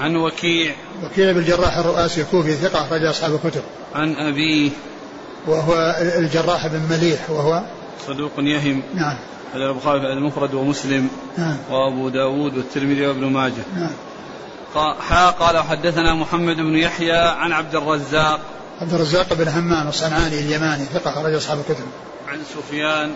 [0.00, 0.74] عن وكيع.
[1.04, 3.62] وكيع بن الجراح الرؤاسي الكوفي ثقة أخرج أصحاب الكتب.
[3.94, 4.70] عن أبيه
[5.46, 7.62] وهو الجراح بن مليح وهو
[8.06, 8.82] صدوق يهم.
[8.94, 9.16] نعم.
[9.54, 11.08] هذا البخاري في المفرد ومسلم.
[11.38, 11.56] نعم.
[11.70, 13.64] وأبو داود والترمذي وابن ماجه.
[13.76, 13.90] نعم.
[15.00, 18.40] حا قال حدثنا محمد بن يحيى عن عبد الرزاق.
[18.80, 21.84] عبد الرزاق بن همام الصنعاني اليماني ثقة أخرج أصحاب الكتب.
[22.28, 23.14] عن سفيان.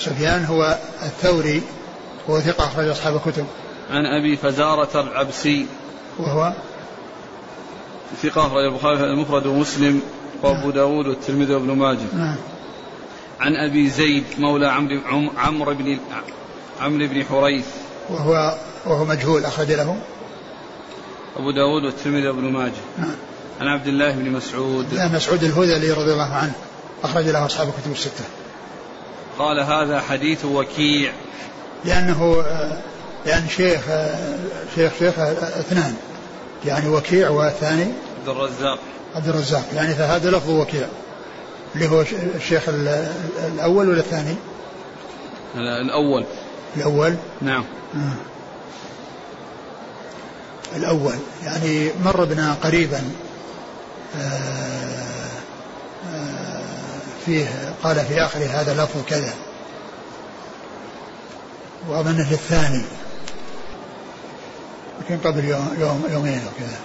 [0.00, 1.62] سفيان هو الثوري
[2.30, 3.46] هو ثقة أخرج أصحاب الكتب.
[3.90, 5.66] عن أبي فزارة العبسي.
[6.18, 6.52] وهو
[8.22, 10.02] ثقة أخرج البخاري المفرد ومسلم
[10.42, 10.70] وأبو نعم.
[10.70, 12.06] داود والترمذي وابن ماجه.
[12.12, 12.36] نعم.
[13.40, 15.00] عن أبي زيد مولى عمرو
[15.36, 15.98] عمرو بن
[16.80, 17.66] عمرو بن حريث.
[18.10, 18.54] وهو
[18.86, 19.96] وهو مجهول أخرج له.
[21.36, 22.72] أبو داود والترمذي وابن ماجه.
[22.98, 23.14] نعم.
[23.60, 24.94] عن عبد الله بن مسعود.
[24.94, 26.52] لا مسعود الهذلي رضي الله عنه
[27.04, 28.24] أخرج له أصحاب الكتب الستة.
[29.40, 31.12] قال هذا حديث وكيع.
[31.84, 32.44] لأنه
[33.26, 33.80] يعني شيخ
[34.74, 35.94] شيخ شيخ اثنان.
[36.64, 38.78] يعني وكيع والثاني عبد الرزاق.
[39.16, 39.64] عبد الرزاق.
[39.74, 40.86] يعني فهذا لفظ وكيع.
[41.74, 42.04] اللي هو
[42.36, 42.62] الشيخ
[43.54, 44.34] الأول ولا الثاني؟
[45.56, 46.24] الأول.
[46.76, 47.14] الأول.
[47.42, 47.64] نعم.
[47.94, 48.12] آه.
[50.76, 51.14] الأول.
[51.44, 53.02] يعني مر بنا قريبا
[54.16, 55.00] آه
[56.14, 56.59] آه
[57.26, 59.34] فيه قال في آخر هذا لفظ كذا.
[61.88, 62.84] وأظن في الثاني.
[65.00, 66.78] يمكن قبل يوم, يوم يومين أو كذا.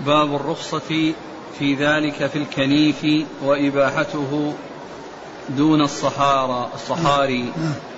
[0.00, 1.14] باب الرخصة
[1.58, 4.54] في ذلك في الكنيف وإباحته
[5.48, 7.48] دون الصحارى الصحاري.
[7.48, 7.92] آه.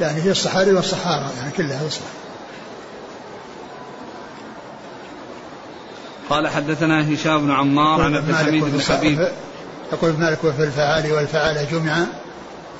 [0.00, 2.25] يعني هي الصحاري والصحارى يعني كلها يصلح
[6.30, 9.28] قال حدثنا هشام بن عمار عن عبد الحميد بن حبيب.
[9.92, 12.06] يقول مالك وفي الفعال والفعال جمعا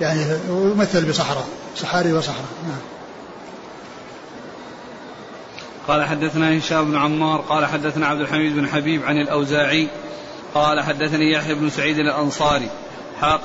[0.00, 2.78] يعني يمثل بصحراء صحاري وصحراء نعم.
[5.88, 9.88] قال حدثنا هشام بن عمار قال حدثنا عبد الحميد بن حبيب عن الأوزاعي
[10.54, 12.68] قال حدثني يحيى بن سعيد الأنصاري.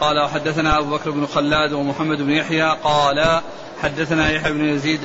[0.01, 3.41] قال وحدثنا أبو بكر بن خلاد ومحمد بن يحيى قال
[3.83, 4.99] حدثنا يحيى بن يزيد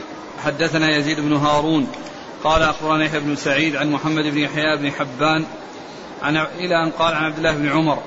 [0.44, 1.86] حدثنا يزيد بن هارون.
[2.44, 5.44] قال أخبرنا يحيى بن سعيد عن محمد بن يحيى بن حبان
[6.22, 7.98] عن إلى أن قال عن عبد الله بن عمر.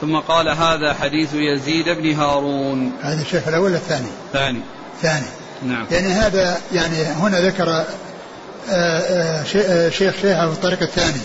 [0.00, 2.92] ثم قال هذا حديث يزيد بن هارون.
[3.02, 4.60] هذا الشيخ الأول الثاني؟ ثاني.
[5.02, 5.26] ثاني.
[5.62, 5.86] نعم.
[5.90, 7.84] يعني هذا يعني هنا ذكر آه،
[8.70, 11.20] آه، آه، شيخ شيخه في الطريق الثاني.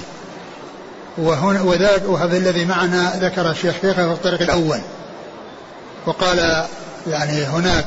[1.18, 4.80] وهنا وذاك وهذا الذي معنا ذكر شيخ شيخه في الطريق الأول.
[6.06, 6.66] وقال
[7.08, 7.86] يعني هناك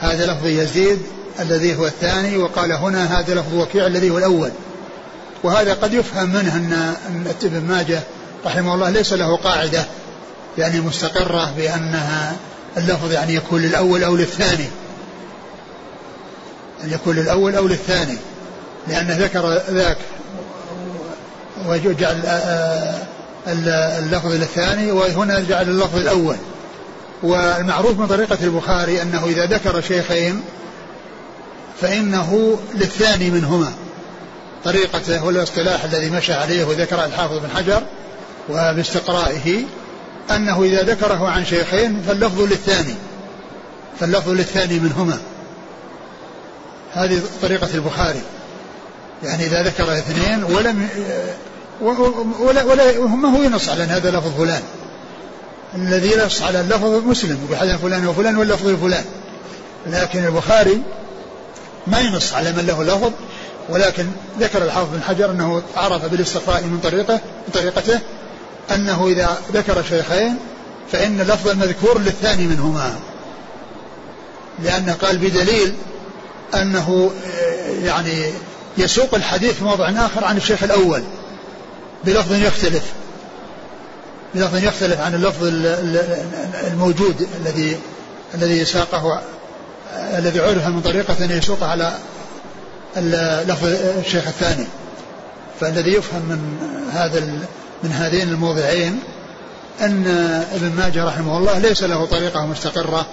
[0.00, 1.02] هذا لفظ يزيد
[1.40, 4.50] الذي هو الثاني وقال هنا هذا لفظ وكيع الذي هو الأول.
[5.42, 8.00] وهذا قد يفهم منه أن ابن ماجه
[8.46, 9.84] رحمه الله ليس له قاعدة
[10.58, 12.36] يعني مستقرة بأنها
[12.76, 14.68] اللفظ يعني يكون للأول أو للثاني.
[16.84, 18.16] أن يكون للأول أو للثاني.
[18.88, 19.96] لأنه ذكر ذاك
[21.66, 22.22] وجعل
[23.98, 26.36] اللفظ للثاني وهنا جعل اللفظ الأول.
[27.22, 30.42] والمعروف من طريقة البخاري أنه إذا ذكر شيخين
[31.80, 33.72] فإنه للثاني منهما.
[34.64, 37.82] طريقته والاصطلاح الذي مشى عليه وذكر الحافظ بن حجر
[38.48, 39.62] وباستقرائه
[40.30, 42.94] أنه إذا ذكره عن شيخين فاللفظ للثاني
[44.00, 45.18] فاللفظ للثاني منهما.
[46.92, 48.22] هذه طريقة البخاري.
[49.22, 50.88] يعني إذا ذكر اثنين ولم
[52.40, 54.62] ولا, ولا ما هو ينص على أن هذا لفظ فلان.
[55.74, 59.04] الذي ينص على اللفظ مسلم بحدث فلان وفلان واللفظ لفلان
[59.86, 60.82] لكن البخاري
[61.86, 63.12] ما ينص على من له لفظ
[63.68, 64.06] ولكن
[64.40, 68.00] ذكر الحافظ بن حجر أنه عرف بالاستقراء من طريقه من طريقته
[68.74, 70.36] أنه إذا ذكر شيخين
[70.92, 72.94] فإن اللفظ المذكور للثاني منهما.
[74.62, 75.74] لأنه قال بدليل
[76.54, 77.10] أنه
[77.82, 78.32] يعني
[78.78, 81.02] يسوق الحديث في موضع آخر عن الشيخ الأول
[82.04, 82.82] بلفظ يختلف
[84.34, 85.44] بلفظ يختلف عن اللفظ
[86.66, 87.76] الموجود الذي
[88.34, 89.22] الذي ساقه
[89.94, 91.92] الذي عرف من طريقة أن يسوق على
[93.46, 93.66] لفظ
[93.98, 94.66] الشيخ الثاني.
[95.60, 96.58] فالذي يفهم من
[96.92, 97.20] هذا
[97.82, 99.00] من هذين الموضعين
[99.80, 100.06] أن
[100.54, 103.06] ابن ماجه رحمه الله ليس له طريقة مستقرة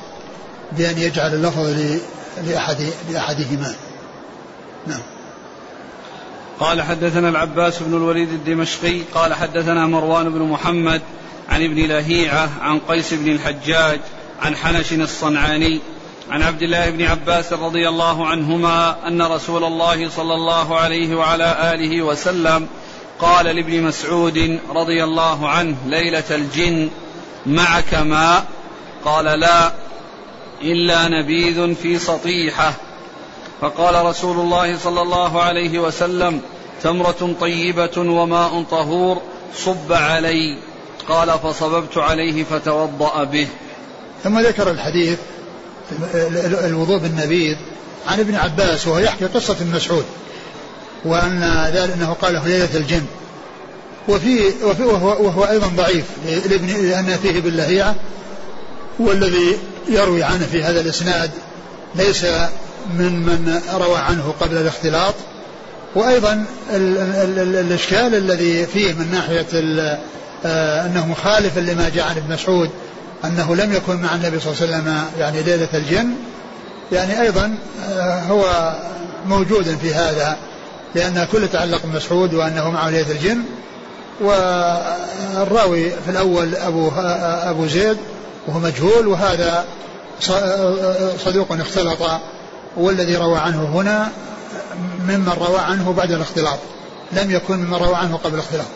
[0.71, 1.99] بأن يجعل اللفظ
[2.47, 2.77] لأحد
[3.11, 3.75] لأحدهما.
[4.87, 5.01] نعم.
[6.59, 11.01] قال حدثنا العباس بن الوليد الدمشقي قال حدثنا مروان بن محمد
[11.49, 13.99] عن ابن لهيعة عن قيس بن الحجاج
[14.41, 15.81] عن حنش الصنعاني
[16.29, 21.73] عن عبد الله بن عباس رضي الله عنهما أن رسول الله صلى الله عليه وعلى
[21.73, 22.67] آله وسلم
[23.19, 26.89] قال لابن مسعود رضي الله عنه ليلة الجن
[27.45, 28.45] معك ماء
[29.05, 29.71] قال لا
[30.61, 32.73] إلا نبيذ في سطيحة.
[33.61, 36.41] فقال رسول الله صلى الله عليه وسلم
[36.83, 39.21] تمرة طيبة وماء طهور
[39.55, 40.57] صب علي.
[41.09, 43.47] قال فصببت عليه فتوضأ به.
[44.23, 45.19] ثم ذكر الحديث
[46.65, 47.55] الوضوء بالنبيذ
[48.07, 50.05] عن ابن عباس وهو يحكي قصة ابن مسعود
[51.05, 53.05] وأن ذلك أنه قال في ليلة الجن.
[54.07, 56.05] وفي, وفي وهو, وهو أيضا ضعيف
[56.81, 57.95] لأن فيه باللهيعة
[58.99, 59.57] والذي
[59.89, 61.31] يروي عنه في هذا الإسناد
[61.95, 62.25] ليس
[62.93, 65.13] من من روى عنه قبل الاختلاط.
[65.95, 69.47] وأيضا ال ال ال الإشكال الذي فيه من ناحية
[70.45, 72.69] آه، أنه مخالف لما جاء عن ابن مسعود
[73.25, 76.09] أنه لم يكن مع النبي صلى الله عليه وسلم يعني ليلة الجن
[76.91, 77.57] يعني أيضا
[77.89, 78.75] آه، هو
[79.25, 80.37] موجود في هذا
[80.95, 83.43] لأن كل تعلق بمسعود وأنه معه ليلة الجن.
[84.21, 87.97] والراوي في الأول أبو آه، أبو زيد
[88.47, 89.65] وهو مجهول وهذا
[91.25, 91.99] صدوق اختلط
[92.77, 94.11] والذي روى عنه هنا
[94.99, 96.59] ممن روى عنه بعد الاختلاط
[97.11, 98.67] لم يكن ممن روى عنه قبل الاختلاط.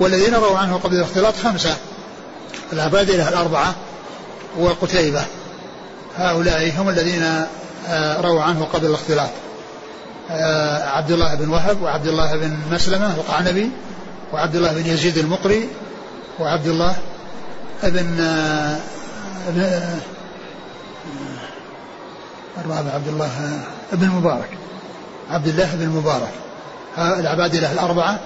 [0.00, 1.76] والذين رووا عنه قبل الاختلاط خمسة.
[2.72, 3.74] العبادلة الأربعة
[4.58, 5.24] وقتيبة.
[6.16, 7.22] هؤلاء هم الذين
[7.88, 9.30] آه، رووا عنه قبل الاختلاط
[10.30, 13.70] آه، عبد الله بن وهب وعبد الله بن مسلمة القعنبي
[14.32, 15.68] وعبد الله بن يزيد المقري
[16.40, 16.96] وعبد الله
[17.82, 18.76] بن آه،
[22.64, 23.60] الرابع عبد الله
[23.92, 24.48] بن مبارك.
[25.30, 26.32] عبد الله بن مبارك.
[26.98, 28.20] العبادلة الأربعة.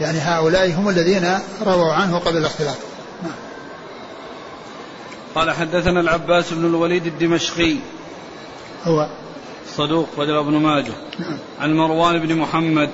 [0.00, 2.76] يعني هؤلاء هم الذين رووا عنه قبل الاختلاط.
[5.34, 7.76] قال حدثنا العباس بن الوليد الدمشقي.
[8.84, 9.08] هو
[9.76, 10.92] صدوق رجل ابن ماجه.
[11.18, 11.38] نعم.
[11.60, 12.90] عن مروان بن محمد.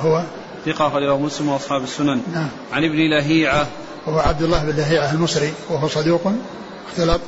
[0.00, 0.22] هو
[0.66, 2.22] ثقة أخرجه مسلم وأصحاب السنن.
[2.32, 2.48] نعم.
[2.72, 3.66] عن ابن لهيعة.
[4.06, 6.32] وهو عبد الله بن لهيعة المصري وهو صدوق
[6.88, 7.20] اختلط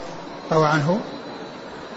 [0.53, 1.01] روى عنه.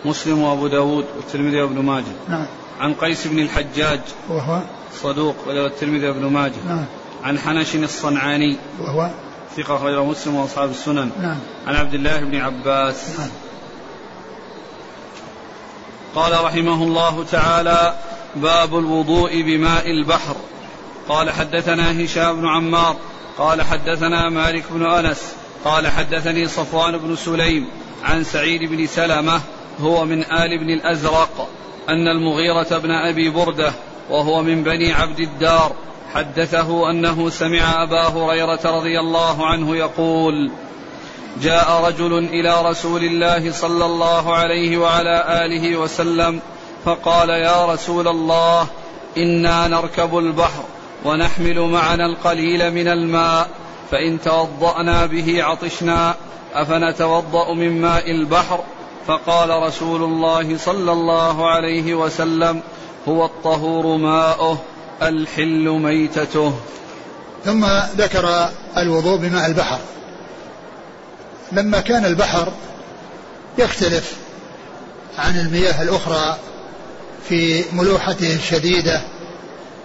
[0.06, 2.06] مسلم وأبو داود والترمذي وابن ماجه.
[2.30, 2.46] نعم.
[2.80, 4.00] عن قيس بن الحجاج.
[4.30, 4.62] وهو
[5.02, 6.64] صدوق وله الترمذي وابن ماجه.
[6.68, 6.86] نعم.
[7.24, 8.58] عن حنش الصنعاني.
[8.80, 9.10] وهو
[9.58, 11.12] ثقة غير مسلم وأصحاب السنن.
[11.22, 11.38] نعم.
[11.68, 13.20] عن عبد الله بن عباس.
[13.20, 13.30] نعم.
[16.16, 17.96] قال رحمه الله تعالى
[18.36, 20.36] باب الوضوء بماء البحر.
[21.10, 22.96] قال حدثنا هشام بن عمار.
[23.38, 25.34] قال حدثنا مالك بن أنس.
[25.66, 27.68] قال حدثني صفوان بن سليم
[28.04, 29.42] عن سعيد بن سلمة
[29.82, 31.50] هو من آل بن الأزرق
[31.90, 33.74] أن المغيرة بن أبي بردة
[34.10, 35.72] وهو من بني عبد الدار
[36.18, 40.52] حدثه أنه سمع أبا هريرة رضي الله عنه يقول
[41.42, 46.40] جاء رجل إلى رسول الله صلى الله عليه وعلى آله وسلم
[46.86, 48.68] فقال يا رسول الله
[49.18, 50.64] إنا نركب البحر
[51.06, 53.50] ونحمل معنا القليل من الماء
[53.92, 56.16] فإن توضأنا به عطشنا
[56.54, 58.60] أفنتوضأ من ماء البحر؟
[59.08, 62.62] فقال رسول الله صلى الله عليه وسلم
[63.08, 64.58] هو الطهور ماؤه.
[65.02, 66.54] الحل ميتته.
[67.46, 67.66] ثم
[67.98, 69.80] ذكر الوضوء بماء البحر.
[71.52, 72.52] لما كان البحر
[73.58, 74.14] يختلف
[75.18, 76.38] عن المياه الأخرى
[77.30, 79.02] في ملوحته الشديدة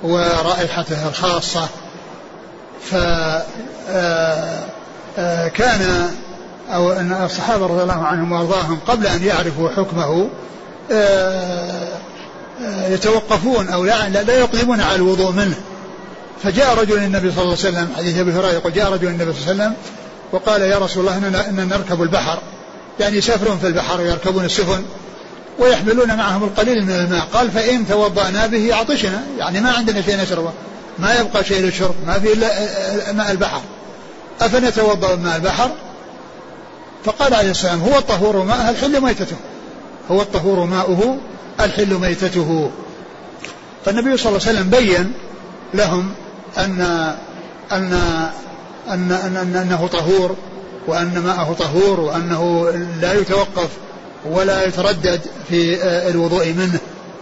[0.03, 1.68] ورائحته الخاصة
[2.90, 3.42] فكان
[3.88, 4.64] آه،
[5.18, 6.11] آه،
[6.75, 10.29] أو أن الصحابة رضي الله عنهم وأرضاهم قبل أن يعرفوا حكمه
[10.92, 11.88] آه،
[12.88, 15.56] يتوقفون أو لا, لا يقدمون على الوضوء منه.
[16.42, 19.52] فجاء رجل النبي صلى الله عليه وسلم حديث أبي هريرة يقول جاء رجل النبي صلى
[19.52, 19.74] الله عليه وسلم
[20.32, 21.16] وقال يا رسول الله
[21.48, 22.38] إننا نركب البحر.
[23.00, 24.82] يعني يسافرون في البحر ويركبون السفن
[25.58, 27.26] ويحملون معهم القليل من الماء.
[27.32, 30.52] قال فإن توضأنا به عطشنا يعني ما عندنا شيء نشربه
[30.98, 31.94] ما يبقى شيء للشرب.
[32.06, 32.48] ما في إلا
[33.12, 33.60] ماء البحر.
[34.40, 35.70] أفنتوضأ ماء البحر؟
[37.04, 39.36] فقال عليه السلام هو الطهور ماء الحل ميتته.
[40.10, 41.18] هو الطهور ماؤه
[41.60, 42.70] الحل ميتته.
[43.84, 45.12] فالنبي صلى الله عليه وسلم بين
[45.74, 46.12] لهم
[46.58, 46.80] أن
[47.72, 47.92] أن
[48.88, 50.36] أن, أن, أن أنه طهور
[50.86, 53.68] وأن ماءه طهور وأنه لا يتوقف
[54.30, 56.78] ولا يتردد في الوضوء منه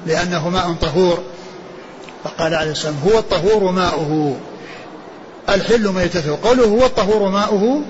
[0.06, 1.18] لأنه ماء طهور.
[2.24, 4.36] فقال عليه السلام هو الطهور ماؤه.
[5.48, 6.38] الحل ميتته.
[6.42, 7.82] قوله هو الطهور ماؤه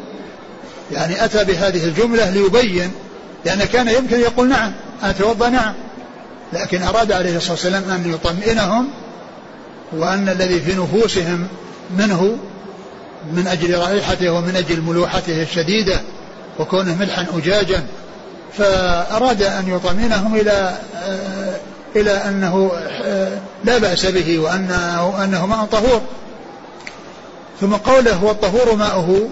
[0.92, 2.90] يعني أتى بهذه الجملة ليبين
[3.44, 4.72] لأن كان يمكن يقول نعم
[5.02, 5.74] أتوضأ نعم.
[6.52, 8.88] لكن أراد عليه الصلاة والسلام أن يطمئنهم
[9.92, 11.48] وأن الذي في نفوسهم
[11.98, 12.36] منه
[13.32, 16.00] من أجل رائحته ومن أجل ملوحته الشديدة
[16.58, 17.86] وكونه ملحا أجاجا
[18.52, 20.78] فأراد أن يطمئنهم إلى
[21.96, 22.70] إلى أنه
[23.64, 26.02] لا بأس به وأنه أنه ماء طهور.
[27.60, 29.28] ثم قوله هو الطهور ماؤه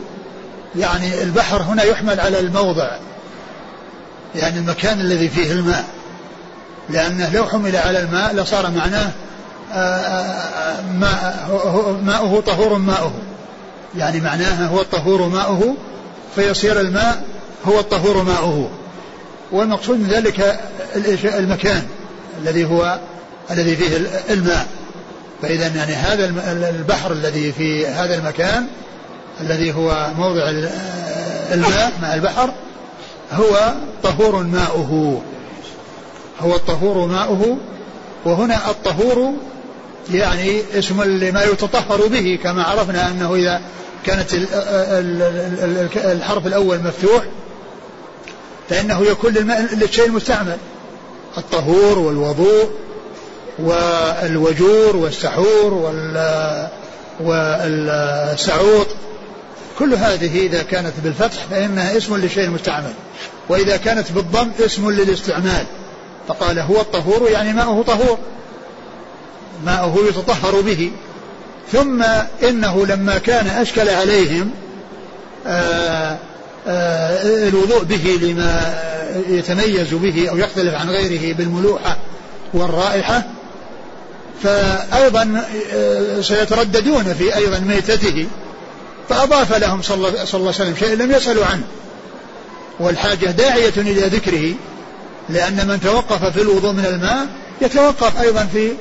[0.76, 2.90] يعني البحر هنا يحمل على الموضع
[4.34, 5.84] يعني المكان الذي فيه الماء.
[6.90, 9.10] لأنه لو حمل على الماء لصار معناه
[10.98, 13.12] ماء ماؤه طهور ماؤه.
[13.96, 15.74] يعني معناها هو الطهور ماؤه
[16.34, 17.22] فيصير الماء
[17.64, 18.70] هو الطهور ماؤه.
[19.52, 20.60] والمقصود من ذلك
[21.24, 21.82] المكان
[22.42, 22.98] الذي هو
[23.50, 23.96] الذي فيه
[24.30, 24.66] الماء.
[25.42, 26.24] فإذا يعني هذا
[26.68, 28.66] البحر الذي في هذا المكان
[29.40, 30.50] الذي هو موضع
[31.52, 32.50] الماء ماء البحر
[33.32, 33.72] هو
[34.02, 35.22] طهور ماؤه.
[36.40, 37.56] هو الطهور ماؤه
[38.24, 39.32] وهنا الطهور
[40.12, 43.60] يعني اسم لما يتطهر به كما عرفنا أنه إذا
[44.06, 44.34] كانت
[45.96, 47.24] الحرف الأول مفتوح
[48.70, 49.32] فإنه يكون
[49.72, 50.56] للشيء المستعمل.
[51.38, 52.70] الطهور والوضوء
[53.58, 55.92] والوجور والسحور
[57.20, 58.86] والسعوط.
[59.78, 62.92] كل هذه إذا كانت بالفتح فإنها اسم للشيء المستعمل
[63.48, 65.66] وإذا كانت بالضم اسم للاستعمال.
[66.28, 68.18] فقال هو الطهور يعني ماؤه طهور.
[69.66, 70.90] ماؤه يتطهر به.
[71.72, 72.02] ثم
[72.48, 74.50] إنه لما كان أشكل عليهم
[75.46, 76.18] آآ
[76.68, 78.78] آآ الوضوء به لما
[79.28, 81.96] يتميز به أو يختلف عن غيره بالملوحة
[82.54, 83.22] والرائحة
[84.42, 85.44] فأيضا
[86.20, 88.26] سيترددون في أيضا ميتته.
[89.08, 91.62] فأضاف لهم صلى الله عليه وسلم شيء لم يسألوا عنه.
[92.80, 94.54] والحاجة داعية إلى ذكره.
[95.28, 97.26] لأن من توقف في الوضوء من الماء
[97.62, 98.72] يتوقف أيضا في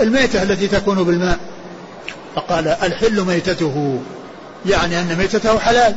[0.00, 1.38] الميتة التي تكون بالماء.
[2.36, 4.00] فقال الحل ميتته
[4.66, 5.96] يعني أن ميتته حلال.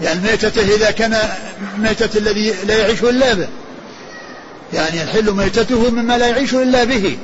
[0.00, 1.16] يعني ميتته إذا كان
[1.78, 3.48] ميتة الذي لا يعيش إلا به.
[4.72, 7.18] يعني الحل ميتته مما لا يعيش إلا به.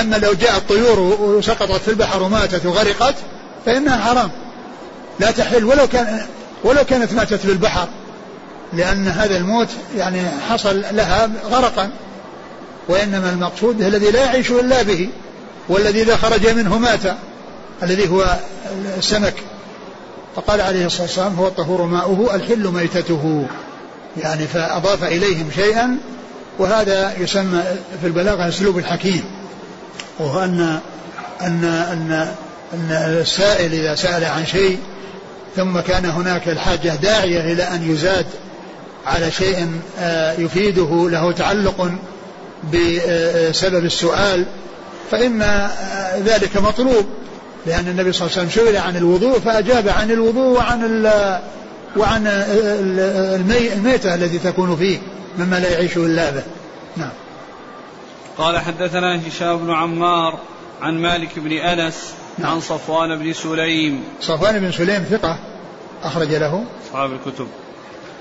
[0.00, 3.14] أما لو جاءت طيور وسقطت في البحر وماتت وغرقت
[3.66, 4.30] فإنها حرام.
[5.20, 6.26] لا تحل ولو كان
[6.64, 7.88] ولو كانت ماتت في البحر.
[8.72, 11.90] لأن هذا الموت يعني حصل لها غرقا
[12.88, 15.08] وإنما المقصود الذي لا يعيش إلا به
[15.68, 17.16] والذي إذا خرج منه مات
[17.82, 18.36] الذي هو
[18.98, 19.34] السمك.
[20.36, 23.46] فقال عليه الصلاة والسلام هو الطهور ماؤه الحل ميتته.
[24.22, 25.96] يعني فأضاف إليهم شيئا
[26.58, 27.62] وهذا يسمى
[28.00, 29.24] في البلاغة أسلوب الحكيم.
[30.18, 30.80] وهو أن
[31.40, 32.34] أن أن
[32.74, 34.78] أن السائل إذا سأل عن شيء
[35.56, 38.26] ثم كان هناك الحاجة داعية إلى أن يزاد
[39.06, 41.90] على شيء آه، يفيده له تعلق
[42.72, 44.46] بسبب السؤال
[45.10, 47.06] فإن آه، ذلك مطلوب
[47.66, 51.10] لأن النبي صلى الله عليه وسلم سئل عن الوضوء فأجاب عن الوضوء وعن
[51.96, 52.26] وعن
[53.46, 54.98] الميتة التي تكون فيه
[55.38, 56.42] مما لا يعيش إلا به.
[56.96, 57.10] نعم.
[58.38, 60.38] قال حدثنا هشام بن عمار
[60.82, 62.50] عن مالك بن أنس نعم.
[62.50, 64.04] عن صفوان بن سليم.
[64.20, 65.38] صفوان بن سليم ثقة
[66.04, 66.64] أخرج له.
[66.86, 67.46] أصحاب الكتب.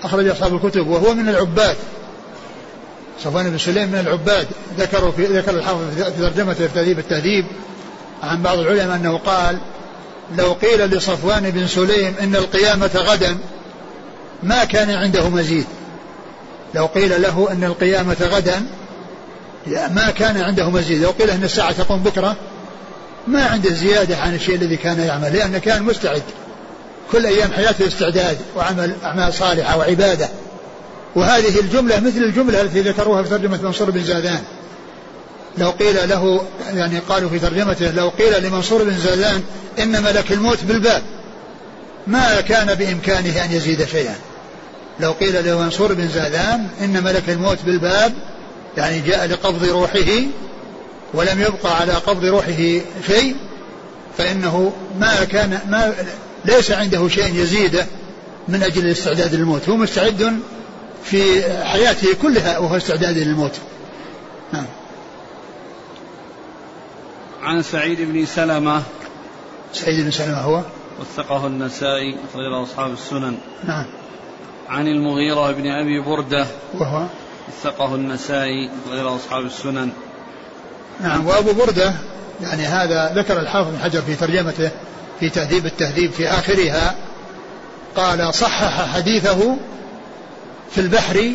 [0.06, 1.76] أخرج أصحاب الكتب وهو من العباد.
[3.24, 4.48] صفوان بن سليم من العباد.
[4.80, 7.46] ذكروا في ذكر الحافظ في ترجمته في تهذيب التهذيب
[8.24, 9.58] عن بعض العلماء أنه قال
[10.38, 13.38] لو قيل لصفوان بن سليم إن القيامة غدا
[14.44, 15.66] ما كان عنده مزيد.
[16.76, 18.66] لو قيل له أن القيامة غدا
[19.68, 21.02] ما كان عنده مزيد.
[21.02, 22.36] لو قيل أن الساعة تقوم بكرة
[23.28, 26.24] ما عنده زيادة عن الشيء الذي كان يعمل لأنه كان مستعد.
[27.12, 30.30] كل أيام حياته استعداد وعمل أعمال صالحة وعبادة.
[31.16, 34.42] وهذه الجملة مثل الجملة التي ذكروها في ترجمة منصور بن زادان
[35.58, 36.42] لو قيل له
[36.74, 39.44] يعني قالوا في ترجمته لو قيل لمنصور بن زادان
[39.80, 41.02] إن ملك الموت بالباب.
[42.08, 44.16] ما كان بإمكانه أن يزيد شيئا.
[45.00, 48.14] لو قيل لمنصور بن زادان إن ملك الموت بالباب
[48.78, 50.12] يعني جاء لقبض روحه
[51.14, 53.36] ولم يبقى على قبض روحه شيء
[54.18, 55.94] فإنه ما كان ما
[56.46, 57.86] ليس عنده شيء يزيده
[58.48, 60.40] من أجل الاستعداد للموت هو مستعد
[61.04, 63.60] في حياته كلها وهو استعداد للموت.
[64.54, 64.66] نعم.
[67.44, 68.84] عن سعيد بن سلمة.
[69.74, 70.62] سعيد بن سلمة هو؟
[71.00, 73.38] وثقه النسائي أخرجه أصحاب السنن.
[73.64, 73.86] نعم.
[74.70, 76.46] عن المغيرة بن أبي بردة.
[76.74, 77.06] وهو؟
[77.48, 79.90] وثقه النسائي أخرجه أصحاب السنن.
[81.02, 81.28] نعم.
[81.28, 81.94] وأبو بردة
[82.42, 84.72] يعني هذا ذكر الحافظ بن حجر في ترجمته
[85.20, 86.96] في تهذيب التهذيب في آخرها
[87.96, 89.58] قال صحح حديثه
[90.72, 91.32] في البحر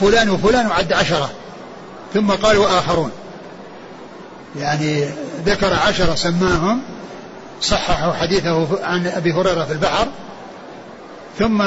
[0.00, 1.30] فلان وفلان وعد عشرة
[2.14, 3.10] ثم قال وآخرون.
[4.60, 5.08] يعني
[5.46, 6.82] ذكر عشرة سماهم
[7.62, 10.06] صححوا حديثه عن أبي هريرة في البحر
[11.38, 11.62] ثم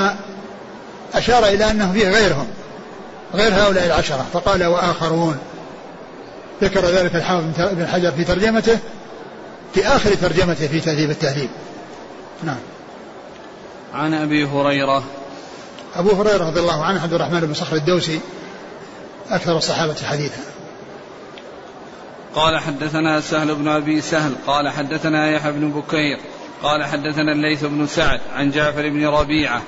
[1.13, 2.47] أشار إلى أنه فيه غيرهم
[3.33, 5.37] غير هؤلاء العشرة فقال وآخرون.
[6.61, 8.79] ذكر ذلك الحافظ بن حجر في ترجمته
[9.73, 11.49] في آخر ترجمته في تهذيب التهذيب.
[12.43, 12.59] نعم.
[13.93, 15.03] عن أبي هريرة.
[15.95, 18.19] أبو هريرة رضي الله عنه عبد الرحمن بن صخر الدوسي
[19.29, 20.41] أكثر الصحابة حديثا.
[22.35, 26.19] قال حدثنا سهل بن أبي سهل قال حدثنا يحيى بن بكير
[26.63, 29.61] قال حدثنا الليث بن سعد عن جعفر بن ربيعة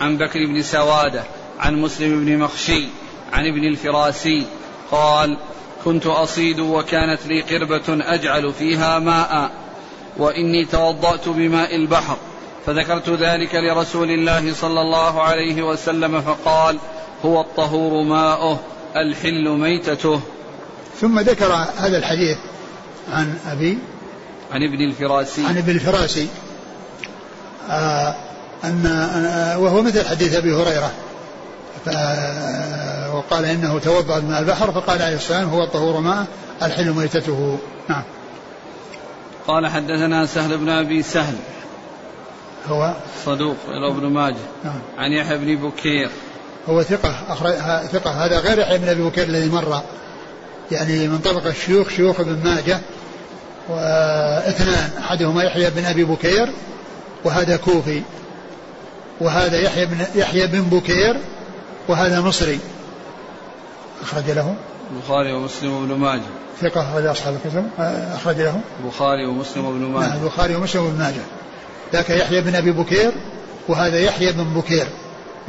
[0.00, 1.22] عن بكر بن سوادة
[1.58, 2.88] عن مسلم بن مخشي
[3.32, 4.46] عن ابن الفراسي
[4.90, 5.38] قال
[5.84, 9.50] كنت أصيد وكانت لي قربة أجعل فيها ماء
[10.16, 12.16] وإني توضأت بماء البحر.
[12.66, 16.78] فذكرت ذلك لرسول الله صلى الله عليه وسلم فقال
[17.24, 18.60] هو الطهور ماؤه
[18.96, 20.20] الحل ميتته.
[21.00, 22.38] ثم ذكر هذا الحديث
[23.12, 23.78] عن أبي
[24.52, 25.46] عن ابن الفراسي.
[25.46, 26.28] عن ابن الفراسي
[27.70, 28.14] آه
[28.64, 30.92] أن آه وهو مثل حديث أبي هريرة.
[33.18, 36.26] وقال إنه توضأ من البحر فقال عليه السلام هو الطهور ماء
[36.62, 37.58] الحل ميتته.
[37.88, 38.02] نعم.
[39.46, 41.34] قال حدثنا سهل بن أبي سهل.
[42.68, 42.92] هو؟
[43.24, 44.36] صدوق إلى ابن ماجه.
[44.64, 44.78] نعم.
[44.98, 46.10] عن يحيى بن بكير.
[46.68, 47.52] هو ثقة أخرج
[47.92, 48.10] ثقة.
[48.10, 49.82] هذا غير يحيى بن أبي بكير الذي مر
[50.70, 52.80] يعني من طبق الشيوخ شيوخ ابن ماجه
[53.68, 56.52] واثنان أحدهما يحيى بن أبي بكير
[57.24, 58.02] وهذا كوفي
[59.20, 61.16] وهذا يحيى بن يحيى بن بكير
[61.88, 62.58] وهذا مصري.
[64.02, 64.54] أخرج له.
[64.92, 66.22] البخاري ومسلم وابن ماجه.
[66.60, 67.70] ثقة أخرج أصحاب الكتب
[68.14, 68.60] أخرج له.
[68.84, 70.08] البخاري ومسلم وابن ماجه.
[70.08, 71.22] نعم البخاري ومسلم وابن ماجه.
[71.92, 73.12] ذاك يحيى بن أبي بكير
[73.68, 74.88] وهذا يحيى بن بكير.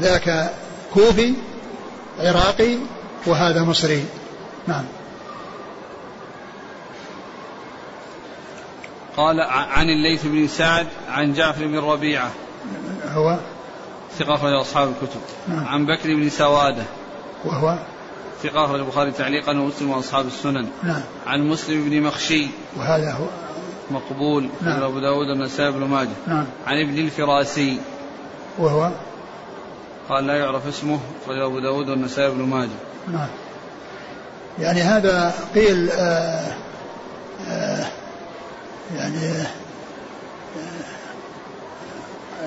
[0.01, 0.51] ذاك
[0.93, 1.33] كوفي
[2.19, 2.77] عراقي
[3.25, 4.05] وهذا مصري.
[4.67, 4.83] نعم.
[9.17, 12.31] قال عن الليث بن سعد عن جعفر بن ربيعة.
[13.11, 13.37] هو؟
[14.19, 15.21] ثقة أصحاب الكتب.
[15.47, 15.67] نعم.
[15.67, 16.83] عن بكر بن سوادة.
[17.45, 17.77] وهو؟
[18.43, 20.67] ثقة أخرج البخاري تعليقا ومسلم وأصحاب السنن.
[20.83, 21.01] نعم.
[21.27, 22.47] عن مسلم بن مخشي.
[22.77, 23.25] وهذا هو.
[23.91, 24.49] مقبول.
[24.61, 24.83] نعم.
[24.83, 26.09] أبو داود النسائي بن ماجه.
[26.27, 26.45] نعم.
[26.67, 27.79] عن ابن الفراسي.
[28.57, 28.91] وهو؟
[30.09, 30.99] قال لا يعرف اسمه.
[31.23, 32.69] أخرج أبو داود والنسائي بن ماجه.
[33.07, 33.27] نعم.
[34.59, 36.55] يعني هذا قيل آه
[37.47, 37.85] آه
[38.95, 39.47] يعني آه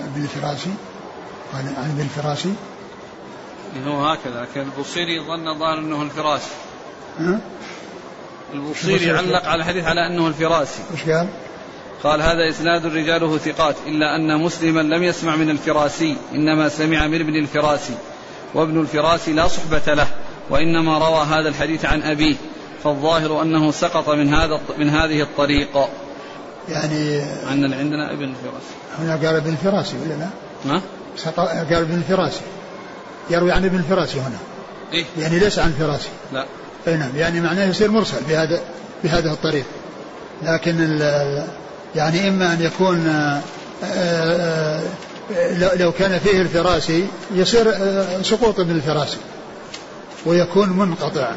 [0.05, 0.75] ابن الفراسي.
[1.53, 2.55] قال عن ابن الفراسي.
[3.87, 6.51] هو هكذا لكن البوصيري ظن ظاهر إنه الفراسي؟
[8.55, 11.29] البوصيري علق على الحديث على إنه الفراسي وش قال؟
[12.03, 17.21] قال هذا إسناد رجاله ثقات إلا أن مسلما لم يسمع من الفراسي إنما سمع من
[17.21, 17.95] ابن الفراسي
[18.55, 20.07] وابن الفراسي لا صحبة له
[20.51, 22.37] وإنما روى هذا الحديث عن أبيه
[22.85, 25.89] فالظاهر أنه سقط من هذا من هذه الطريقة
[26.69, 30.29] يعني عندنا عندنا ابن الفراسي هنا قال ابن الفراسي ولا لا؟
[30.67, 30.83] ها؟
[31.71, 32.41] قال ابن الفراسي
[33.33, 34.39] يروي عن ابن الفراسي هنا.
[34.93, 36.47] إيه؟ يعني ليس عن الفراسي لا.
[36.89, 37.17] أي نعم.
[37.17, 38.61] يعني معناه يصير مرسل بهذا
[39.05, 39.65] بهذا الطريق.
[40.43, 40.99] لكن
[41.95, 43.41] يعني إما أن يكون آآ
[43.85, 44.81] آآ
[45.77, 47.75] لو كان فيه الفراسي يصير
[48.23, 49.17] سقوط ابن الفراسي
[50.27, 51.31] ويكون منقطع.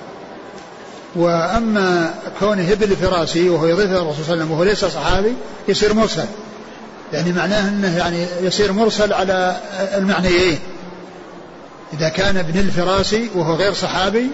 [1.16, 5.34] وأما كونه ابن الفراسي وهو يضيف إلى الرسول صلى الله عليه وسلم وهو ليس صحابي
[5.68, 6.26] يصير مرسل.
[7.14, 9.56] يعني معناه أنه يعني يصير مرسل على
[9.98, 10.60] المعنيين.
[11.94, 14.28] إذا كان ابن الفراسي وهو غير صحابي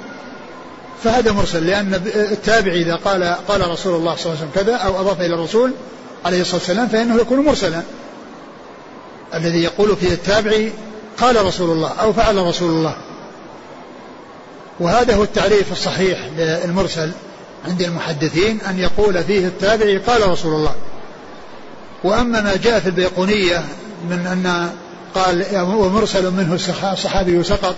[1.04, 5.02] فهذا مرسل لأن التابعي إذا قال قال رسول الله صلى الله عليه وسلم كذا أو
[5.02, 5.74] أضاف إلى الرسول
[6.26, 7.82] عليه الصلاة والسلام فإنه يكون مرسلا.
[9.34, 10.72] الذي يقول فيه التابعي
[11.18, 12.96] قال رسول الله أو فعل رسول الله.
[14.80, 17.12] وهذا هو التعريف الصحيح للمرسل
[17.68, 20.76] عند المحدثين أن يقول فيه التابعي قال رسول الله.
[22.04, 23.66] وأما ما جاء في البيقونية
[24.10, 24.72] من أن
[25.16, 26.54] قال ومرسل منه
[26.94, 27.76] الصحابي سقط.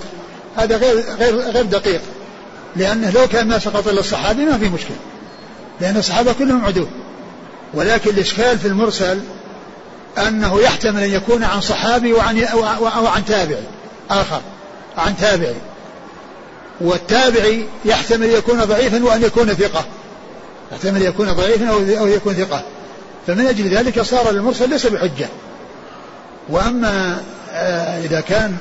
[0.56, 2.02] هذا غير غير غير دقيق
[2.76, 4.98] لأنه لو كان ما سقط إلا الصحابي ما في مشكلة
[5.82, 6.88] لأن الصحابة كلهم عدول
[7.74, 9.20] ولكن الإشكال في المرسل
[10.18, 13.64] أنه يحتمل أن يكون عن صحابي وعن أو عن تابعي
[14.10, 14.42] آخر
[14.98, 15.56] عن تابعي.
[16.82, 19.86] والتابعي يحتمل يكون ضعيفا وأن يكون ثقة.
[20.72, 21.70] يحتمل يكون ضعيفا
[22.00, 22.64] أو يكون ثقة.
[23.28, 25.28] فمن أجل ذلك صار المرسل ليس بحجة.
[26.50, 27.22] وأما
[27.52, 28.56] آه، إذا كان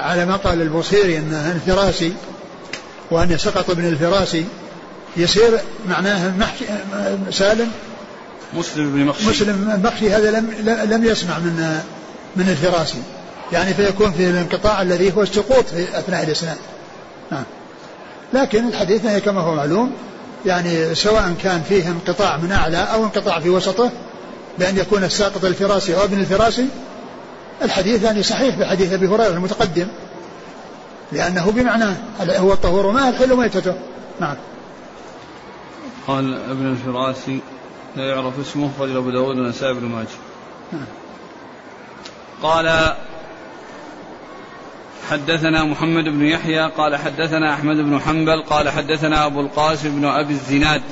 [0.00, 2.12] على ما قال البوصيري انه الفراسي
[3.10, 4.44] وأن سقط ابن الفراسي
[5.16, 6.64] يصير معناه محشي
[7.30, 7.70] سالم؟
[8.54, 9.28] مسلم بن مخشي.
[9.28, 10.50] مسلم المخشي هذا لم
[10.90, 11.80] لم يسمع من
[12.36, 13.02] من الفراسي.
[13.52, 16.56] يعني فيكون في الانقطاع الذي هو السقوط في أثناء الاسناد
[17.30, 17.44] نعم
[18.32, 19.92] لكن الحديث كما هو معلوم
[20.46, 23.90] يعني سواء كان فيه انقطاع من أعلى أو انقطاع في وسطه
[24.58, 26.66] بأن يكون الساقط الفراسي أو ابن الفراسي
[27.62, 29.86] الحديث يعني صحيح بحديث أبي هريرة المتقدم
[31.12, 33.74] لأنه بمعناه هو الطهور ما الحل ميتته.
[34.20, 34.36] نعم.
[36.06, 37.40] قال ابن الفراسي
[37.96, 40.06] لا يعرف اسمه رجل أبو داود ونسائي بن ماجه.
[40.72, 40.86] نعم.
[42.42, 42.94] قال
[45.10, 50.32] حدثنا محمد بن يحيى قال حدثنا أحمد بن حنبل قال حدثنا أبو القاسم بن أبي
[50.32, 50.82] الزناد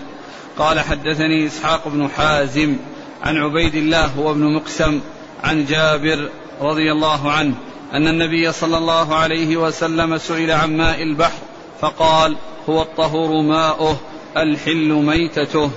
[0.58, 2.76] قال حدثني إسحاق بن حازم
[3.22, 5.00] عن عبيد الله هو ابن مقسم
[5.44, 6.30] عن جابر
[6.61, 7.55] رضي الله عنه
[7.92, 11.38] أن النبي صلى الله عليه وسلم سئل عن ماء البحر
[11.80, 12.36] فقال
[12.68, 13.96] هو الطهور ماؤه
[14.36, 15.70] الحل ميتته.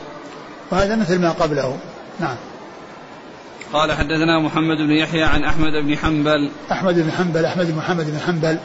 [0.72, 1.78] وهذا مثل ما قبله.
[2.20, 2.36] نعم.
[3.74, 6.50] قال حدثنا محمد بن يحيى عن أحمد بن حنبل.
[6.72, 8.58] أحمد بن حنبل أحمد بن محمد بن حنبل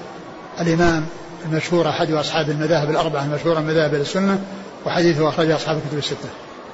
[0.60, 1.06] الإمام
[1.46, 4.42] المشهور أحد أصحاب المذاهب الأربعة المشهوره من مذاهب السنة
[4.86, 6.28] وحديثه أخرجه أصحاب الكتب الستة.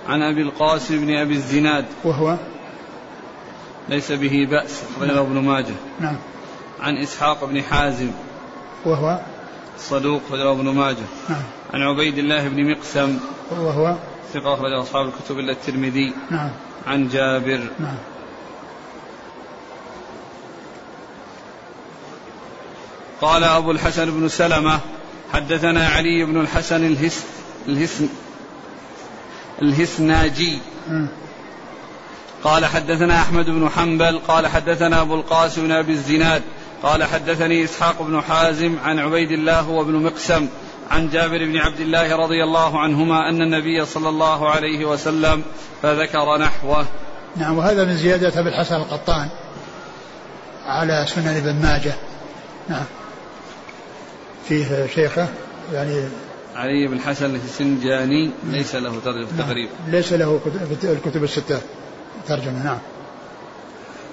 [0.08, 1.84] عن أبي القاسم بن أبي الزناد.
[2.04, 2.36] وهو
[3.88, 4.82] ليس به بأس.
[4.96, 5.18] أخرجه نعم.
[5.18, 5.74] ابن ماجه.
[6.00, 6.16] نعم.
[6.80, 8.10] عن إسحاق بن حازم.
[8.84, 9.20] وهو؟
[9.78, 11.06] صدوق أخرجه ابن ماجه.
[11.28, 11.42] نعم.
[11.74, 13.18] عن عبيد الله بن مقسم.
[13.50, 13.96] وهو؟
[14.34, 16.12] ثقة أخرجه أصحاب الكتب إلا الترمذي.
[16.30, 16.50] نعم.
[16.86, 17.60] عن جابر.
[17.78, 17.96] نعم.
[23.20, 24.80] قال أبو الحسن بن سلمة
[25.32, 27.24] حدثنا علي بن الحسن الهس
[27.68, 28.08] الهسن
[29.62, 30.58] الهسناجي.
[32.44, 36.42] قال حدثنا أحمد بن حنبل قال حدثنا أبو القاسم بن أبي الزناد
[36.82, 40.48] قال حدثني إسحاق بن حازم عن عبيد الله وابن مقسم
[40.90, 45.42] عن جابر بن عبد الله رضي الله عنهما أن النبي صلى الله عليه وسلم
[45.82, 46.86] فذكر نحوه.
[47.36, 49.28] نعم وهذا من زيادة أبي الحسن القطان
[50.66, 51.92] على سنن ابن ماجه.
[52.68, 52.84] نعم.
[54.48, 55.28] فيه شيخه
[55.72, 56.08] يعني
[56.56, 59.68] علي بن حسن السنجاني ليس له ترجمة نعم.
[59.88, 60.40] ليس له
[60.84, 61.60] الكتب الستة.
[62.28, 62.78] ترجمة نعم.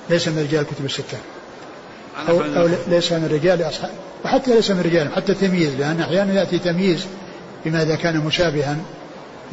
[0.10, 1.18] ليس من رجال الكتب الستة.
[2.30, 3.92] أو, أو ليس من رجال أصحاب
[4.26, 7.06] وحتى ليس من رجال حتى تمييز لأن أحيانا يأتي تمييز
[7.66, 8.78] بما إذا كان مشابها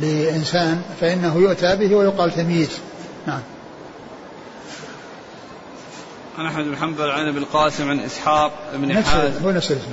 [0.01, 2.71] لإنسان فإنه يؤتى به ويقال تمييز.
[3.27, 3.41] نعم.
[6.39, 9.87] عن أحمد بن حنبل عن أبي القاسم عن إسحاق بن حازم هو نفس الاسم.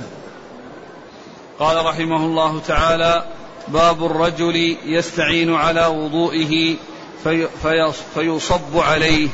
[1.58, 3.24] قال رحمه الله تعالى
[3.68, 6.76] باب الرجل يستعين على وضوئه
[7.24, 9.28] في في فيصب عليه.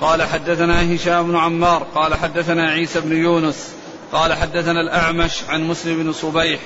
[0.00, 3.72] قال حدثنا هشام بن عمار قال حدثنا عيسى بن يونس
[4.12, 6.60] قال حدثنا الأعمش عن مسلم بن صبيح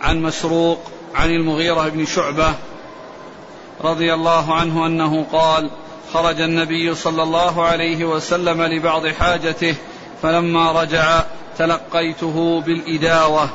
[0.00, 0.78] عن مسروق
[1.14, 2.54] عن المغيرة بن شعبة
[3.84, 5.70] رضي الله عنه أنه قال
[6.12, 9.74] خرج النبي صلى الله عليه وسلم لبعض حاجته
[10.22, 11.24] فلما رجع
[11.58, 13.48] تلقيته بالإداوة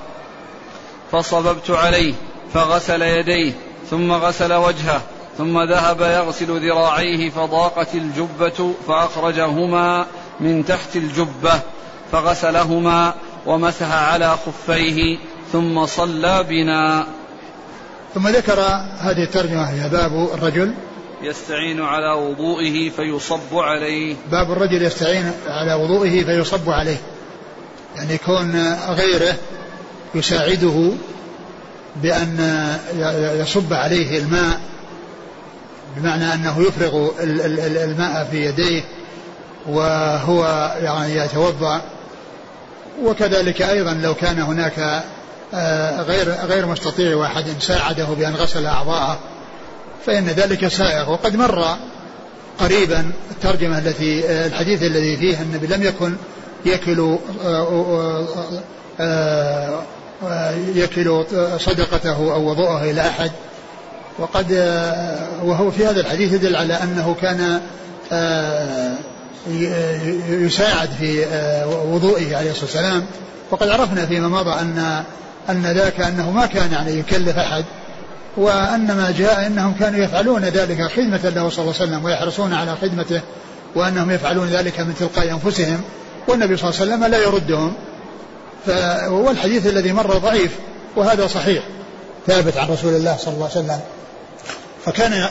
[1.12, 2.14] فصببت عليه
[2.54, 3.54] فغسل يديه
[3.90, 5.02] ثم غسل وجهه
[5.38, 10.06] ثم ذهب يغسل ذراعيه فضاقت الجبة فأخرجهما
[10.40, 11.60] من تحت الجبة
[12.12, 13.14] فغسلهما
[13.46, 15.18] ومسح على خفيه
[15.52, 17.08] ثم صلى بنا.
[18.14, 18.60] ثم ذكر
[19.00, 20.74] هذه الترجمة هي باب الرجل
[21.22, 24.16] يستعين على وضوئه فيصب عليه.
[24.32, 26.98] باب الرجل يستعين على وضوئه فيصب عليه.
[27.96, 29.36] يعني يكون غيره
[30.16, 30.92] يساعده
[31.96, 32.38] بأن
[33.42, 34.73] يصب عليه الماء
[35.98, 37.10] بمعنى أنه يفرغ
[37.84, 38.84] الماء في يديه
[39.70, 41.82] وهو يعني يتوضأ.
[43.04, 45.04] وكذلك أيضا لو كان هناك
[45.54, 49.20] آه، غير غير مستطيع واحد ساعده بأن غسل أعضاءه
[50.06, 51.12] فإن ذلك سائغ.
[51.12, 51.78] وقد مر
[52.60, 56.16] قريبا الترجمة التي آه، الحديث الذي فيه النبي لم يكن
[56.66, 57.18] يكل
[59.00, 59.84] آه،
[60.76, 61.26] يكل
[61.60, 63.32] صدقته أو وضوءه إلى أحد.
[64.20, 64.52] وقد
[65.44, 67.62] وهو في هذا الحديث يدل على أنه كان
[70.30, 71.26] يساعد في
[71.88, 73.06] وضوئه عليه الصلاة والسلام.
[73.52, 75.04] وقد عرفنا فيما مضى أن
[75.50, 77.66] أن ذاك أنه ما كان يعني يكلف أحد
[78.38, 82.76] وأن ما جاء أنهم كانوا يفعلون ذلك خدمة له صلى الله عليه وسلم ويحرصون على
[82.82, 83.22] خدمته
[83.76, 85.82] وأنهم يفعلون ذلك من تلقاء أنفسهم
[86.28, 87.74] والنبي صلى الله عليه وسلم لا يردهم.
[89.10, 90.52] والحديث الذي مر ضعيف
[90.96, 91.64] وهذا صحيح.
[92.28, 93.80] ثابت عن رسول الله صلى الله عليه وسلم.
[94.86, 95.30] فكان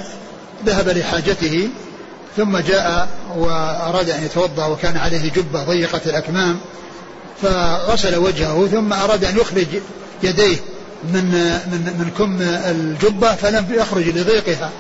[0.66, 1.68] ذهب لحاجته
[2.36, 6.58] ثم جاء وأراد أن يتوضأ وكان عليه جبة ضيقة الأكمام
[7.42, 9.66] فغسل وجهه ثم أراد أن يخرج
[10.22, 10.56] يديه
[11.04, 11.24] من
[11.72, 14.70] من من كم الجبة فلم يخرج لضيقها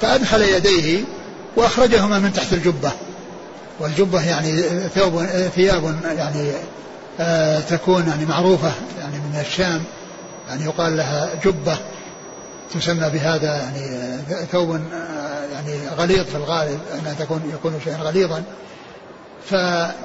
[0.00, 1.04] فأدخل يديه
[1.56, 2.92] وأخرجهما من تحت الجبة.
[3.80, 4.62] والجبة يعني
[4.94, 5.24] ثوب
[5.54, 6.52] ثياب يعني
[7.20, 9.82] آه تكون يعني معروفة يعني من الشام
[10.48, 11.76] يعني يقال لها جبة.
[12.74, 14.18] تسمى بهذا يعني
[14.52, 14.80] ثوب
[15.52, 18.42] يعني غليظ في الغالب أنها تكون يكون شيئا غليظا.
[19.50, 19.54] ف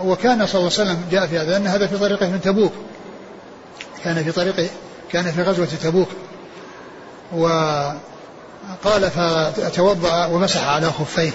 [0.03, 2.73] وكان صلى الله عليه وسلم جاء في هذا ان هذا في طريقه من تبوك.
[4.03, 4.69] كان في طريق
[5.11, 6.09] كان في غزوة تبوك.
[7.31, 11.31] وقال فتوضأ ومسح على خفيه.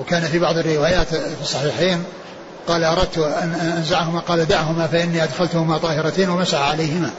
[0.00, 2.04] وكان في بعض الروايات في الصحيحين
[2.68, 7.10] قال أردت أن أنزعهما قال دعهما فإني أدخلتهما طاهرتين ومسح عليهما.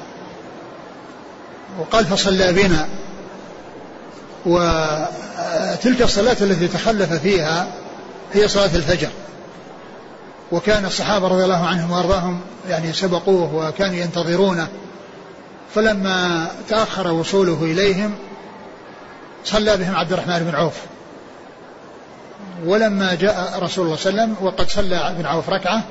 [1.79, 2.87] وقال فصلى بنا.
[4.45, 7.67] وتلك الصلاة التي تخلف فيها
[8.33, 9.09] هي صلاة الفجر.
[10.51, 14.67] وكان الصحابة رضي الله عنهم وأرضاهم يعني سبقوه وكانوا ينتظرونه.
[15.75, 18.15] فلما تأخر وصوله إليهم
[19.45, 20.75] صلى بهم عبد الرحمن بن عوف.
[22.65, 25.83] ولما جاء رسول الله صلى الله عليه وسلم وقد صلى ابن عوف ركعة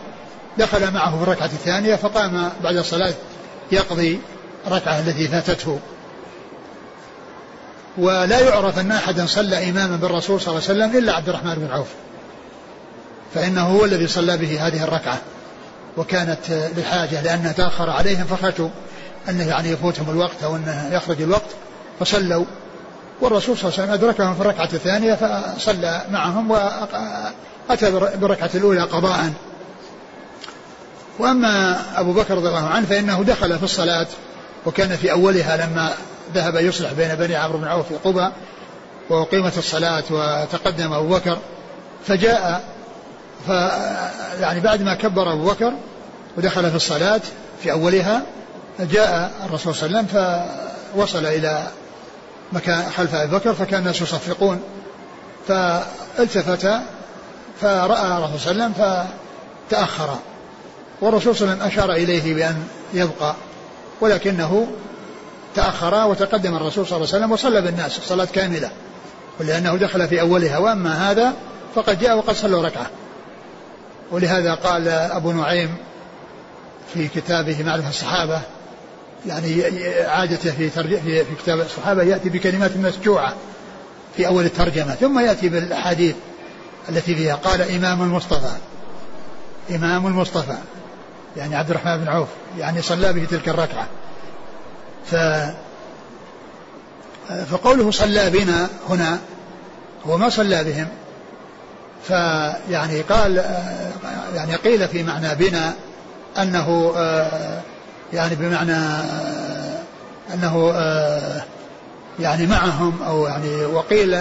[0.59, 3.15] دخل معه في الركعة الثانية فقام بعد الصلاة
[3.73, 4.21] يقضي
[4.69, 5.79] ركعة التي فاتته.
[7.99, 11.71] ولا يعرف أن أحدا صلى إماما بالرسول صلى الله عليه وسلم إلا عبد الرحمن بن
[11.71, 11.89] عوف.
[13.35, 15.19] فإنه هو الذي صلى به هذه الركعة.
[15.97, 18.69] وكانت لحاجة لأنه تأخر عليهم فخشوا
[19.29, 21.51] أنه يعني يفوتهم الوقت أو أنه يخرج الوقت
[22.01, 22.45] فصلوا.
[23.21, 29.33] والرسول صلى الله عليه وسلم أدركهم في الركعة الثانية فصلى معهم وأتى بالركعة الأولى قضاء.
[31.19, 34.07] وأما أبو بكر رضي الله عنه فإنه دخل في الصلاة
[34.67, 35.95] وكان في أولها لما
[36.35, 38.29] ذهب يصلح بين بني عمرو بن عوف في قبى
[39.11, 41.39] وأقيمت الصلاة وتقدم أبو بكر
[42.07, 42.65] فجاء
[43.47, 43.49] ف
[44.41, 45.73] يعني بعد ما كبر أبو بكر
[46.37, 47.21] ودخل في الصلاة
[47.63, 48.23] في أولها
[48.81, 50.47] جاء الرسول صلى الله عليه وسلم
[50.97, 51.63] فوصل إلى
[52.53, 54.63] مكان خلف أبي بكر فكان الناس يصفقون
[55.49, 56.81] فالتفت
[57.61, 59.05] فرأى الرسول صلى الله عليه وسلم
[59.71, 60.19] فتأخر
[61.01, 63.35] والرسول صلى الله عليه وسلم أشار إليه بأن يبقى.
[64.05, 64.67] ولكنه
[65.55, 68.71] تأخر وتقدم الرسول صلى الله عليه وسلم وصلى بالناس صلاة كاملة.
[69.41, 71.33] ولأنه دخل في أولها وأما هذا
[71.75, 72.87] فقد جاء وقد صلوا ركعة.
[74.11, 75.75] ولهذا قال أبو نعيم
[76.95, 78.41] في كتابه معرفة الصحابة
[79.27, 79.65] يعني
[80.07, 83.35] عادته في في في كتاب الصحابة يأتي بكلمات مسجوعة
[84.17, 86.15] في أول الترجمة ثم يأتي بالأحاديث
[86.89, 87.35] التي فيها.
[87.35, 88.53] قال إمام المصطفى
[89.71, 90.57] إمام المصطفى.
[91.37, 92.29] يعني عبد الرحمن بن عوف
[92.59, 93.87] يعني صلى به تلك الركعة.
[95.07, 95.15] ف
[97.51, 99.19] فقوله صلى بنا هنا
[100.07, 100.89] هو ما صلى بهم.
[102.09, 103.45] فيعني قال
[104.35, 105.75] يعني قيل في معنى بنا
[106.39, 106.93] أنه
[108.13, 108.77] يعني بمعنى
[110.35, 110.75] أنه
[112.21, 114.15] يعني معهم أو يعني وقيل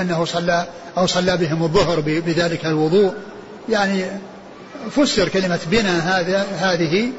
[0.00, 0.66] أنه صلى
[0.98, 3.14] أو صلى بهم الظهر بذلك الوضوء.
[3.68, 4.04] يعني
[4.90, 7.12] فسر كلمة بنا هذا هذه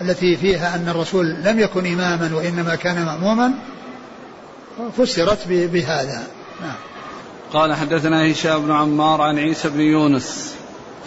[0.00, 3.52] التي فيها أن الرسول لم يكن إماما وإنما كان مأموما
[4.98, 6.22] فسرت بهذا.
[6.60, 6.74] نعم.
[7.52, 10.54] قال حدثنا هشام بن عمار عن عيسى بن يونس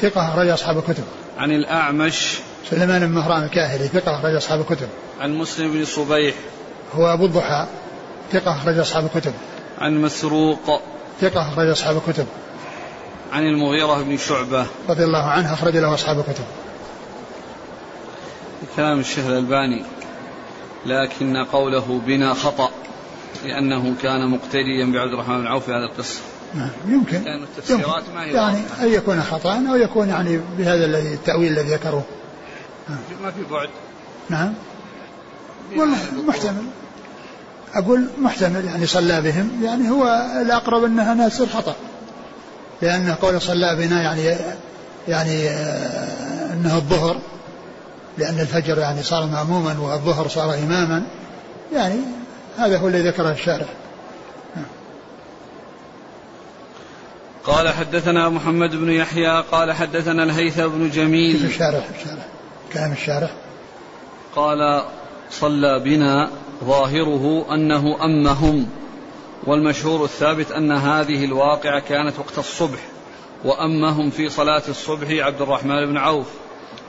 [0.01, 1.03] ثقة أخرج أصحاب الكتب.
[1.37, 2.37] عن الأعمش
[2.69, 4.87] سليمان بن مهران الكاهلي ثقة أخرج أصحاب الكتب.
[5.19, 6.35] عن مسلم بن صبيح
[6.93, 7.65] هو أبو الضحى
[8.31, 9.33] ثقة أخرج أصحاب الكتب.
[9.79, 10.81] عن مسروق
[11.21, 12.25] ثقة أخرج أصحاب الكتب.
[13.31, 14.65] عن المغيرة بن شعبة.
[14.89, 16.43] رضي الله عنه أخرج له أصحاب الكتب.
[18.75, 19.83] كلام الشيخ الألباني
[20.85, 22.69] لكن قوله بنا خطأ
[23.43, 26.19] لأنه كان مقتديا بعبد الرحمن بن عوف في هذه القصة.
[26.53, 27.21] نعم يمكن.
[27.21, 31.73] لأن التفسيرات ما هي يعني أن يكون خطأ أو يكون يعني بهذا الذي التأويل الذي
[31.73, 32.03] ذكروه.
[32.89, 32.99] نعم.
[33.23, 33.69] ما في بعد.
[34.29, 34.53] نعم.
[35.77, 36.63] والله محتمل.
[37.73, 41.75] أقول محتمل يعني صلى بهم يعني هو الأقرب أنها ناس الخطأ.
[42.81, 44.35] لأن قول صلى بنا يعني
[45.07, 47.17] يعني آه، أنه الظهر
[48.17, 51.03] لأن الفجر يعني صار مأموما والظهر صار إماما
[51.73, 51.99] يعني
[52.57, 53.65] هذا هو الذي ذكره الشارع.
[57.43, 61.37] قال حدثنا محمد بن يحيى قال حدثنا الهيثم بن جميل.
[61.37, 62.23] في الشارع؟ الشارع.
[62.73, 63.29] كلام الشارع.
[64.35, 64.83] قال
[65.31, 66.29] صلى بنا
[66.63, 68.65] ظاهره أنه أمهم.
[69.43, 72.79] والمشهور الثابت أن هذه الواقعة كانت وقت الصبح
[73.45, 76.27] وأمهم في صلاة الصبح عبد الرحمن بن عوف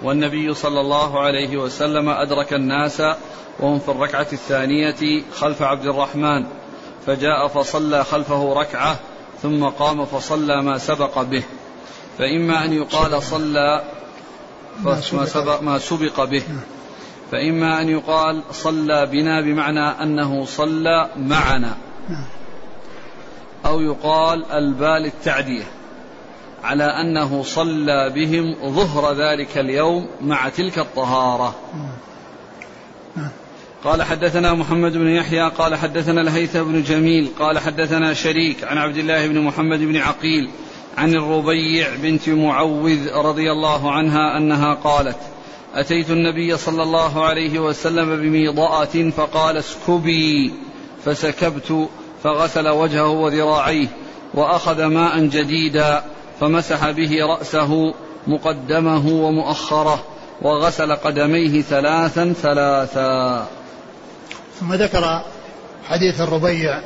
[0.03, 3.03] والنبي صلى الله عليه وسلم أدرك الناس
[3.61, 6.47] وهم في الركعة الثانية خلف عبد الرحمن
[7.07, 8.97] فجاء فصلى خلفه ركعة
[9.43, 11.43] ثم قام فصلى ما سبق به
[12.19, 13.83] فإما أن يقال صلى
[14.85, 16.43] ما سبق, ما سبق به
[17.33, 21.77] فإما أن يقال صلى بنا بمعنى أنه صلى معنا.
[23.67, 25.65] أو يقال البال التعدية
[26.65, 31.55] على أنه صلى بهم ظهر ذلك اليوم مع تلك الطهارة.
[33.85, 38.97] قال حدثنا محمد بن يحيى قال حدثنا الهيثم بن جميل قال حدثنا شريك عن عبد
[38.97, 40.51] الله بن محمد بن عقيل
[40.99, 45.17] عن الربيع بنت معوذ رضي الله عنها أنها قالت
[45.75, 50.53] أتيت النبي صلى الله عليه وسلم بميضاه فقال اسكبي
[51.05, 51.89] فسكبت
[52.25, 53.89] فغسل وجهه وذراعيه
[54.35, 56.03] وأخذ ماء جديدا
[56.41, 57.95] فمسح به رأسه
[58.27, 60.05] مقدمه ومؤخره
[60.43, 63.47] وغسل قدميه ثلاثا ثلاثا.
[64.61, 65.23] ثم ذكر
[65.89, 66.81] حديث الربيع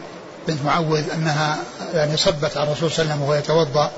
[0.48, 1.58] بنت معوذ أنها
[1.94, 3.90] يعني صبت على الرسول صلى الله عليه وسلم وهو يتوضأ.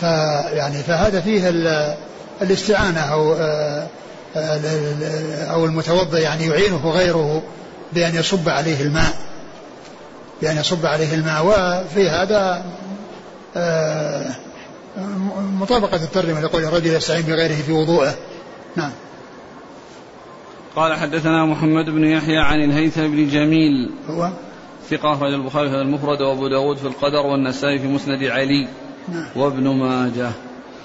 [0.00, 1.48] فيعني فهذا فيه
[2.42, 3.34] الاستعانة أو
[5.54, 7.42] أو المتوضا يعني يعينه غيره
[7.92, 9.14] بأن يصب عليه الماء.
[10.44, 12.64] بان يصب عليه الماء وفي هذا
[15.60, 18.14] مطابقة الترجمة لقول الرجل يستعين بغيره في وضوءه
[18.76, 18.90] نعم.
[20.76, 23.90] قال حدثنا محمد بن يحيى عن الهيثم بن جميل.
[24.10, 24.30] هو؟
[24.90, 28.68] ثقة أخرج البخاري في المفرد وأبو داود في القدر والنسائي في مسند علي.
[29.08, 29.26] نعم.
[29.36, 30.30] وابن ماجه.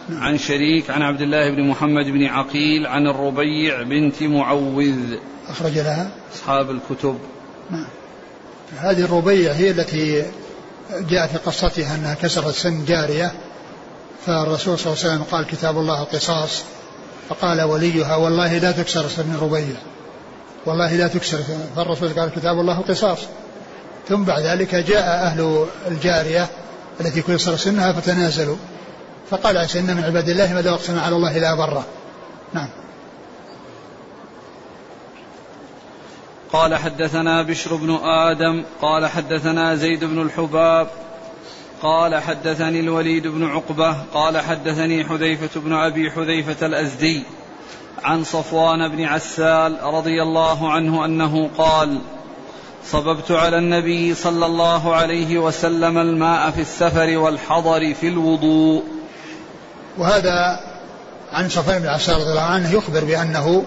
[0.10, 0.24] نعم.
[0.24, 5.16] عن شريك عن عبد الله بن محمد بن عقيل عن الربيع بنت معوذ.
[5.50, 7.18] أخرج لها؟ أصحاب الكتب.
[7.72, 7.86] نعم.
[8.78, 10.26] هذه الربيع هي التي
[11.10, 13.32] جاء في قصتها أنها كسرت سن جارية
[14.26, 16.64] فالرسول صلى الله عليه وسلم قال كتاب الله قصاص.
[17.30, 19.76] فقال وليها والله لا تكسر سن ربيع
[20.66, 21.40] والله لا تكسر
[21.76, 23.20] فالرسول قال كتاب الله قصاص.
[24.10, 26.48] ثم بعد ذلك جاء أهل الجارية
[27.02, 28.56] التي كسر سنها فتنازلوا
[29.30, 31.86] فقال عيسى إن من عباد الله ما أقسم على الله لا بره
[32.54, 32.68] نعم.
[36.54, 40.88] قال حدثنا بشر بن آدم قال حدثنا زيد بن الحباب
[41.82, 47.24] قال حدثني الوليد بن عقبة قال حدثني حذيفة بن أبي حذيفة الأزدي
[48.04, 52.00] عن صفوان بن عسال رضي الله عنه أنه قال
[52.86, 58.84] صببت على النبي صلى الله عليه وسلم الماء في السفر والحضر في الوضوء.
[59.98, 60.60] وهذا
[61.32, 63.66] عن صفوان بن عسال رضي الله عنه يخبر بأنه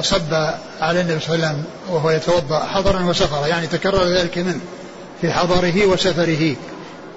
[0.00, 0.34] صب
[0.80, 4.60] على النبي صلى الله عليه وسلم وهو يتوضأ حضرا وسفرا يعني تكرر ذلك منه
[5.20, 6.56] في حضره وسفره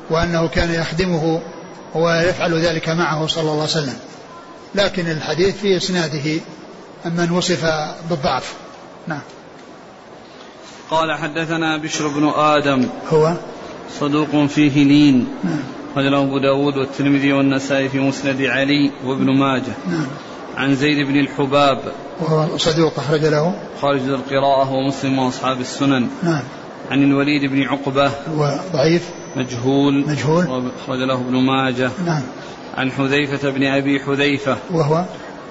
[0.09, 1.41] وأنه كان يخدمه
[1.95, 3.97] ويفعل ذلك معه صلى الله عليه وسلم.
[4.75, 6.41] لكن الحديث في إسناده
[7.05, 7.65] من وصف
[8.09, 8.53] بالضعف.
[9.07, 9.21] نعم.
[10.91, 12.85] قال حدثنا بشر بن آدم.
[13.13, 13.33] هو؟
[13.99, 15.27] صدوق فيه لين.
[15.43, 16.13] نعم.
[16.13, 19.73] أبو داود والترمذي والنسائي في مسند علي وابن ماجه.
[19.87, 20.07] نعم.
[20.59, 21.79] عن زيد بن الحباب.
[22.21, 23.53] وهو صدوق أخرج له.
[23.81, 26.07] خارج القراءة ومسلم وأصحاب السنن.
[26.23, 26.43] نعم.
[26.91, 28.07] عن الوليد بن عقبة.
[28.07, 29.09] هو ضعيف.
[29.35, 30.07] مجهول.
[30.07, 30.71] مجهول.
[30.83, 31.91] أخرج له ابن ماجه.
[32.05, 32.21] نعم.
[32.77, 34.57] عن حذيفة بن أبي حذيفة.
[34.71, 35.05] وهو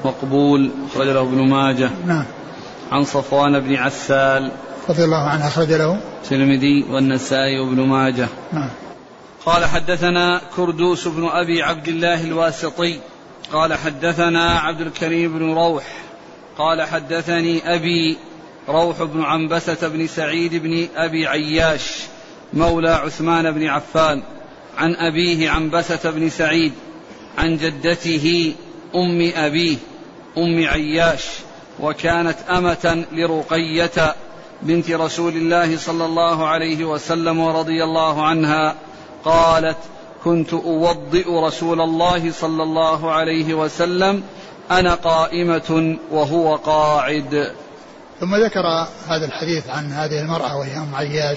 [0.05, 0.71] مقبول.
[0.91, 1.91] أخرج له ابن ماجه.
[2.07, 2.25] نعم.
[2.93, 4.53] عن صفوان بن عسال.
[4.89, 5.99] رضي الله عنه أخرج له.
[6.23, 8.29] الترمذي والنسائي وابن ماجه.
[8.53, 8.71] نعم.
[9.47, 12.99] قال حدثنا كردوس بن أبي عبد الله الواسطي.
[13.53, 15.85] قال حدثنا عبد الكريم بن روح
[16.59, 18.17] قال حدثني أبي
[18.69, 22.03] روح بن عنبسة بن سعيد بن أبي عياش
[22.53, 24.23] مولى عثمان بن عفان
[24.79, 26.73] عن أبيه عنبسة بن سعيد
[27.39, 28.55] عن جدته
[28.95, 29.77] أم أبيه
[30.39, 31.25] أم عياش
[31.81, 34.15] وكانت أمة لرقية
[34.63, 38.75] بنت رسول الله صلى الله عليه وسلم ورضي الله عنها
[39.25, 39.79] قالت
[40.25, 44.23] كنت أوضئ رسول الله صلى الله عليه وسلم
[44.71, 47.53] أنا قائمة وهو قاعد.
[48.21, 51.37] ثم ذكر هذا الحديث عن هذه المرأة وهي أم عياش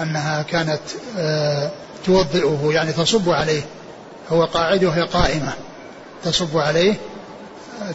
[0.00, 0.80] أنها كانت
[1.18, 1.70] آه،
[2.06, 3.62] توضئه يعني تصب عليه
[4.32, 5.52] هو قاعد وهي قائمة
[6.24, 6.94] تصب عليه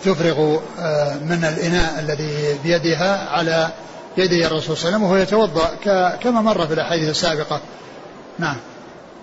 [0.05, 3.69] تفرغ آه، من الإناء الذي بيدها على
[4.17, 7.59] يدي الرسول صلى الله عليه وسلم وهو يتوضأ ك- كما مر في الأحاديث السابقة.
[8.39, 8.55] نعم.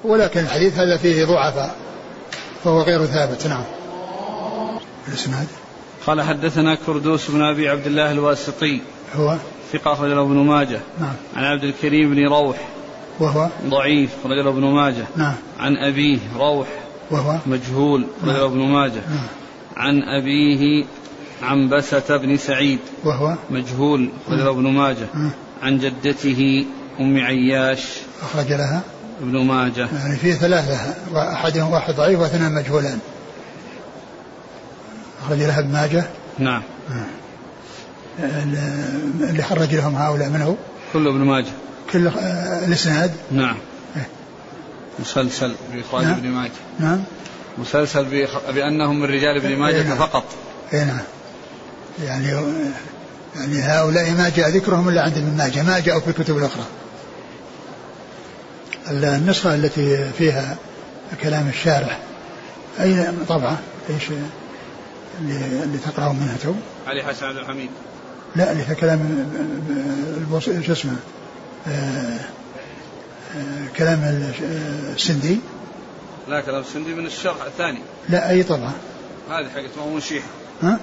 [0.05, 1.77] ولكن الحديث هذا فيه ضعفاء
[2.65, 3.65] فهو غير ثابت نعم.
[5.09, 5.47] الإسناد؟
[6.07, 8.81] قال حدثنا كردوس بن أبي عبد الله الواسطي.
[9.17, 9.37] هو؟
[9.73, 10.81] ثقة أخرج له ابن ماجه.
[11.01, 11.15] نعم.
[11.37, 12.57] عن عبد الكريم بن روح.
[13.21, 15.05] وهو؟ ضعيف أخرج له ابن ماجه.
[15.17, 15.35] نعم.
[15.59, 16.67] عن أبيه روح.
[17.11, 19.01] وهو؟ مجهول أخرج له ابن ماجه.
[19.09, 19.27] نعم.
[19.77, 20.85] عن أبيه
[21.43, 22.79] عنبسة بن سعيد.
[23.05, 25.07] وهو؟ مجهول أخرج له ابن ماجه.
[25.15, 25.31] نعم.
[25.63, 26.67] عن جدته
[27.01, 27.81] أم عياش.
[28.23, 28.83] أخرج لها؟
[29.21, 29.89] ابن ماجه.
[29.93, 32.99] يعني فيه ثلاثة وأحدهم واحد ضعيف واثنان مجهولان.
[35.25, 36.05] أخرج لها ابن ماجه.
[36.39, 36.63] نعم.
[39.21, 40.55] اللي خرج لهم هؤلاء من هو؟
[40.93, 41.53] كله ابن ماجه.
[41.93, 43.13] كل آه، الإسناد.
[43.31, 43.57] نعم.
[43.97, 44.09] إيه.
[44.99, 46.15] مسلسل بإخراج نعم.
[46.15, 46.51] ابن ماجه.
[46.81, 47.03] نعم.
[47.59, 49.99] مسلسل بأنهم من رجال ابن ماجه إيه، نعم.
[49.99, 50.25] فقط.
[50.73, 51.01] اي نعم.
[52.05, 52.29] يعني
[53.37, 55.63] يعني هؤلاء ما جاء ذكرهم إلا عند ابن ماجه.
[55.63, 56.65] ما جاءوا في الكتب الأخرى.
[58.91, 60.57] النسخة التي فيها
[61.23, 61.99] كلام الشارح.
[62.81, 63.59] اي طبعه
[63.91, 64.03] إيش
[65.21, 66.53] اللي, اللي تقرأون منها تو
[66.87, 67.71] علي حسن عبد الحميد.
[68.37, 69.29] لا اللي فيها كلام
[70.39, 70.97] شو اسمه؟
[71.69, 72.19] آه،
[73.37, 74.31] آه، كلام
[74.95, 75.39] السندي.
[76.29, 77.79] لا كلام السندي من الشرح الثاني.
[78.09, 78.73] لا أي طبعه
[79.31, 80.29] هذه حقت مأمون شيحة
[80.63, 80.79] ها؟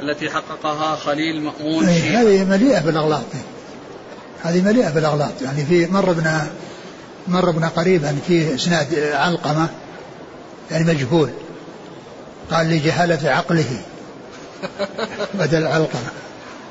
[0.00, 3.24] التي حققها خليل مأمون أي شيحة هذه مليئة بالأغلاط.
[4.42, 5.42] هذه مليئة بالأغلاط.
[5.42, 6.50] يعني في مر بنا
[7.28, 9.68] مر بنا قريبا في إسناد علقمة
[10.70, 11.30] يعني مجهول.
[12.50, 13.82] قال لجهالة عقله
[15.34, 16.10] بدل علقمة.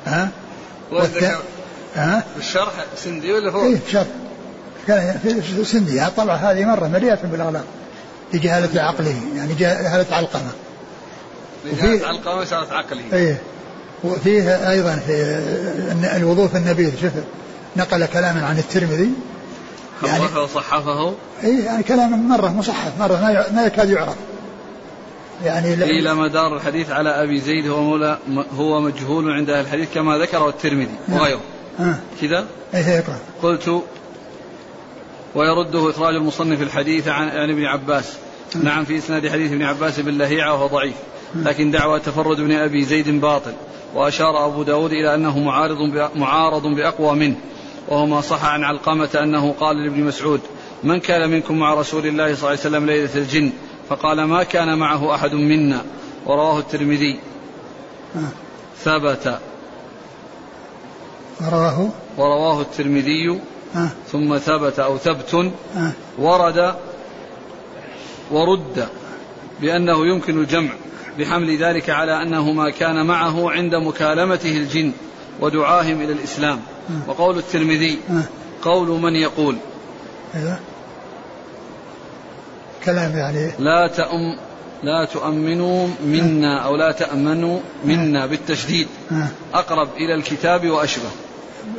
[0.06, 0.28] ها؟
[0.92, 1.24] والث-
[1.96, 4.06] ها؟ الشرح سندي ولا فوق؟ إيه شر
[4.86, 6.06] كان في سندي.
[6.06, 7.64] الطبعة هذه مرة مليئة بالأغلاط.
[8.34, 10.50] لجهالة عقله يعني جهالة علقمة.
[11.72, 13.38] وفي- علقمة صارت عقلي إيه.
[14.04, 15.12] وفيه أيضا في
[16.16, 17.12] الوضوء في النبيذ شوف
[17.76, 19.08] نقل كلاما عن الترمذي.
[20.02, 21.14] يعني وصحفه.
[21.44, 23.16] إيه يعني كلام مرة مصحف مرة
[23.54, 24.16] ما يكاد يعرف.
[25.44, 28.18] يعني قيل مدار الحديث على أبي زيد هو مولى
[28.58, 31.20] هو مجهول عند أهل الحديث كما ذكره الترمذي نعم.
[31.20, 31.40] وغيره.
[31.78, 33.18] ها كذا؟ إيه يقرأ.
[33.42, 33.82] قلت
[35.34, 38.12] ويرده إخراج المصنف الحديث عن عن ابن عباس.
[38.62, 40.94] نعم في إسناد حديث ابن عباس باللهيعة وهو ضعيف.
[41.34, 43.52] لكن دعوى تفرد ابن أبي زيد باطل.
[43.94, 45.76] وأشار أبو داود إلى أنه معارض
[46.14, 47.36] معارض بأقوى منه.
[47.88, 50.40] وهو ما صح عن علقمة أنه قال لابن مسعود
[50.84, 53.52] من كان منكم مع رسول الله صلى الله عليه وسلم ليلة الجن؟
[53.88, 55.84] فقال ما كان معه أحد منا.
[56.26, 57.18] ورواه الترمذي.
[58.78, 59.38] ثبت.
[61.40, 63.40] ورواه؟ ورواه الترمذي.
[63.74, 65.34] ها ثم ثبت أو ثبت.
[65.74, 66.74] ها ورد.
[68.30, 68.88] ورد
[69.60, 70.70] بأنه يمكن الجمع
[71.18, 74.92] بحمل ذلك على أنه ما كان معه عند مكالمته الجن.
[75.40, 76.60] ودعاهم إلى الإسلام.
[77.06, 77.98] وقول الترمذي
[78.62, 79.56] قول من يقول.
[80.34, 80.58] أيوه.
[82.84, 83.50] كلام يعني.
[83.58, 84.38] لا تأم
[84.82, 88.88] لا تؤمنوا منا أو لا تأمنوا منا بالتشديد.
[89.54, 91.10] أقرب إلى الكتاب وأشبه.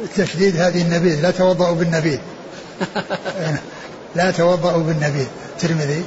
[0.04, 1.22] التشديد هذه النبيذ.
[1.22, 2.20] لا توضأوا بالنبيذ.
[4.16, 5.28] لا توضأوا بالنبيذ.
[5.56, 6.04] الترمذي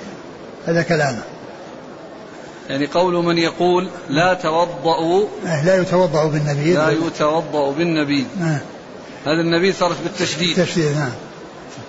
[0.66, 1.22] هذا كلامه.
[2.68, 5.26] يعني قول من يقول لا توضأوا
[5.64, 8.60] لا يتوضأ بالنبيذ لا يتوضأ بالنبيذ آه.
[9.24, 10.56] هذا النبيذ صارت بالتشديد.
[10.56, 11.12] تشديد نعم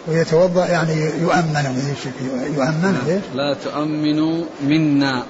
[0.07, 1.85] ويتوضأ يعني يؤمن
[2.57, 3.19] يؤمن نعم.
[3.35, 5.23] لا تؤمنوا منا.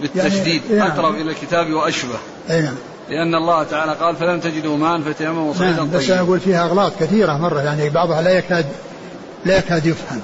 [0.00, 0.62] بالتشديد.
[0.70, 0.92] يعني.
[0.92, 2.18] أقرب إلى الكتاب وأشبه.
[2.50, 2.74] أي نعم.
[3.08, 6.14] لأن الله تعالى قال فلم تجدوا ماء فتيمموا صعيدا نعم بس طيبا.
[6.14, 8.66] أنا أقول فيها أغلاط كثيرة مرة يعني بعضها لا يكاد
[9.44, 10.20] لا يكاد يفهم.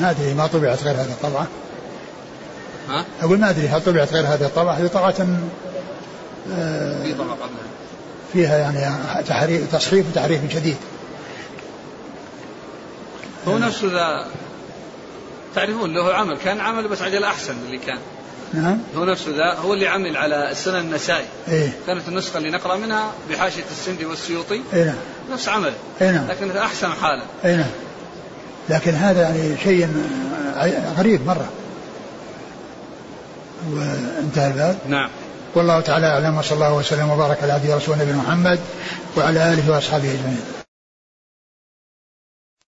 [0.00, 1.46] ما أدري ما طبعت غير هذه الطبعة
[2.90, 5.14] ها؟ أقول ما أدري هل طبعت غير هذه الطبعة؟ هذه طبعة
[6.52, 7.36] آه، في طبعة
[8.32, 10.76] فيها يعني تحريف تصحيف وتحريف شديد
[13.48, 14.26] هو نفسه ذا
[15.54, 17.98] تعرفون له عمل كان عمل بس عجل أحسن اللي كان.
[18.54, 18.78] نعم.
[18.96, 21.24] هو نفسه ذا هو اللي عمل على السنن النسائي.
[21.48, 21.72] إيه.
[21.86, 24.60] كانت النسخة اللي نقرأ منها بحاشية السندي والسيوطي.
[24.72, 24.94] اي نعم.
[25.32, 26.26] نفس عمله اي نعم.
[26.28, 27.70] لكن أحسن حالا اي نعم.
[28.68, 29.88] لكن هذا يعني شيء
[30.98, 31.48] غريب مرة.
[33.68, 34.76] وانتهى الباب.
[34.88, 35.08] نعم.
[35.54, 38.58] والله تعالى أعلم وصلى الله وسلم وبارك على عبده ورسوله نبينا محمد
[39.16, 40.59] وعلى آله وأصحابه أجمعين.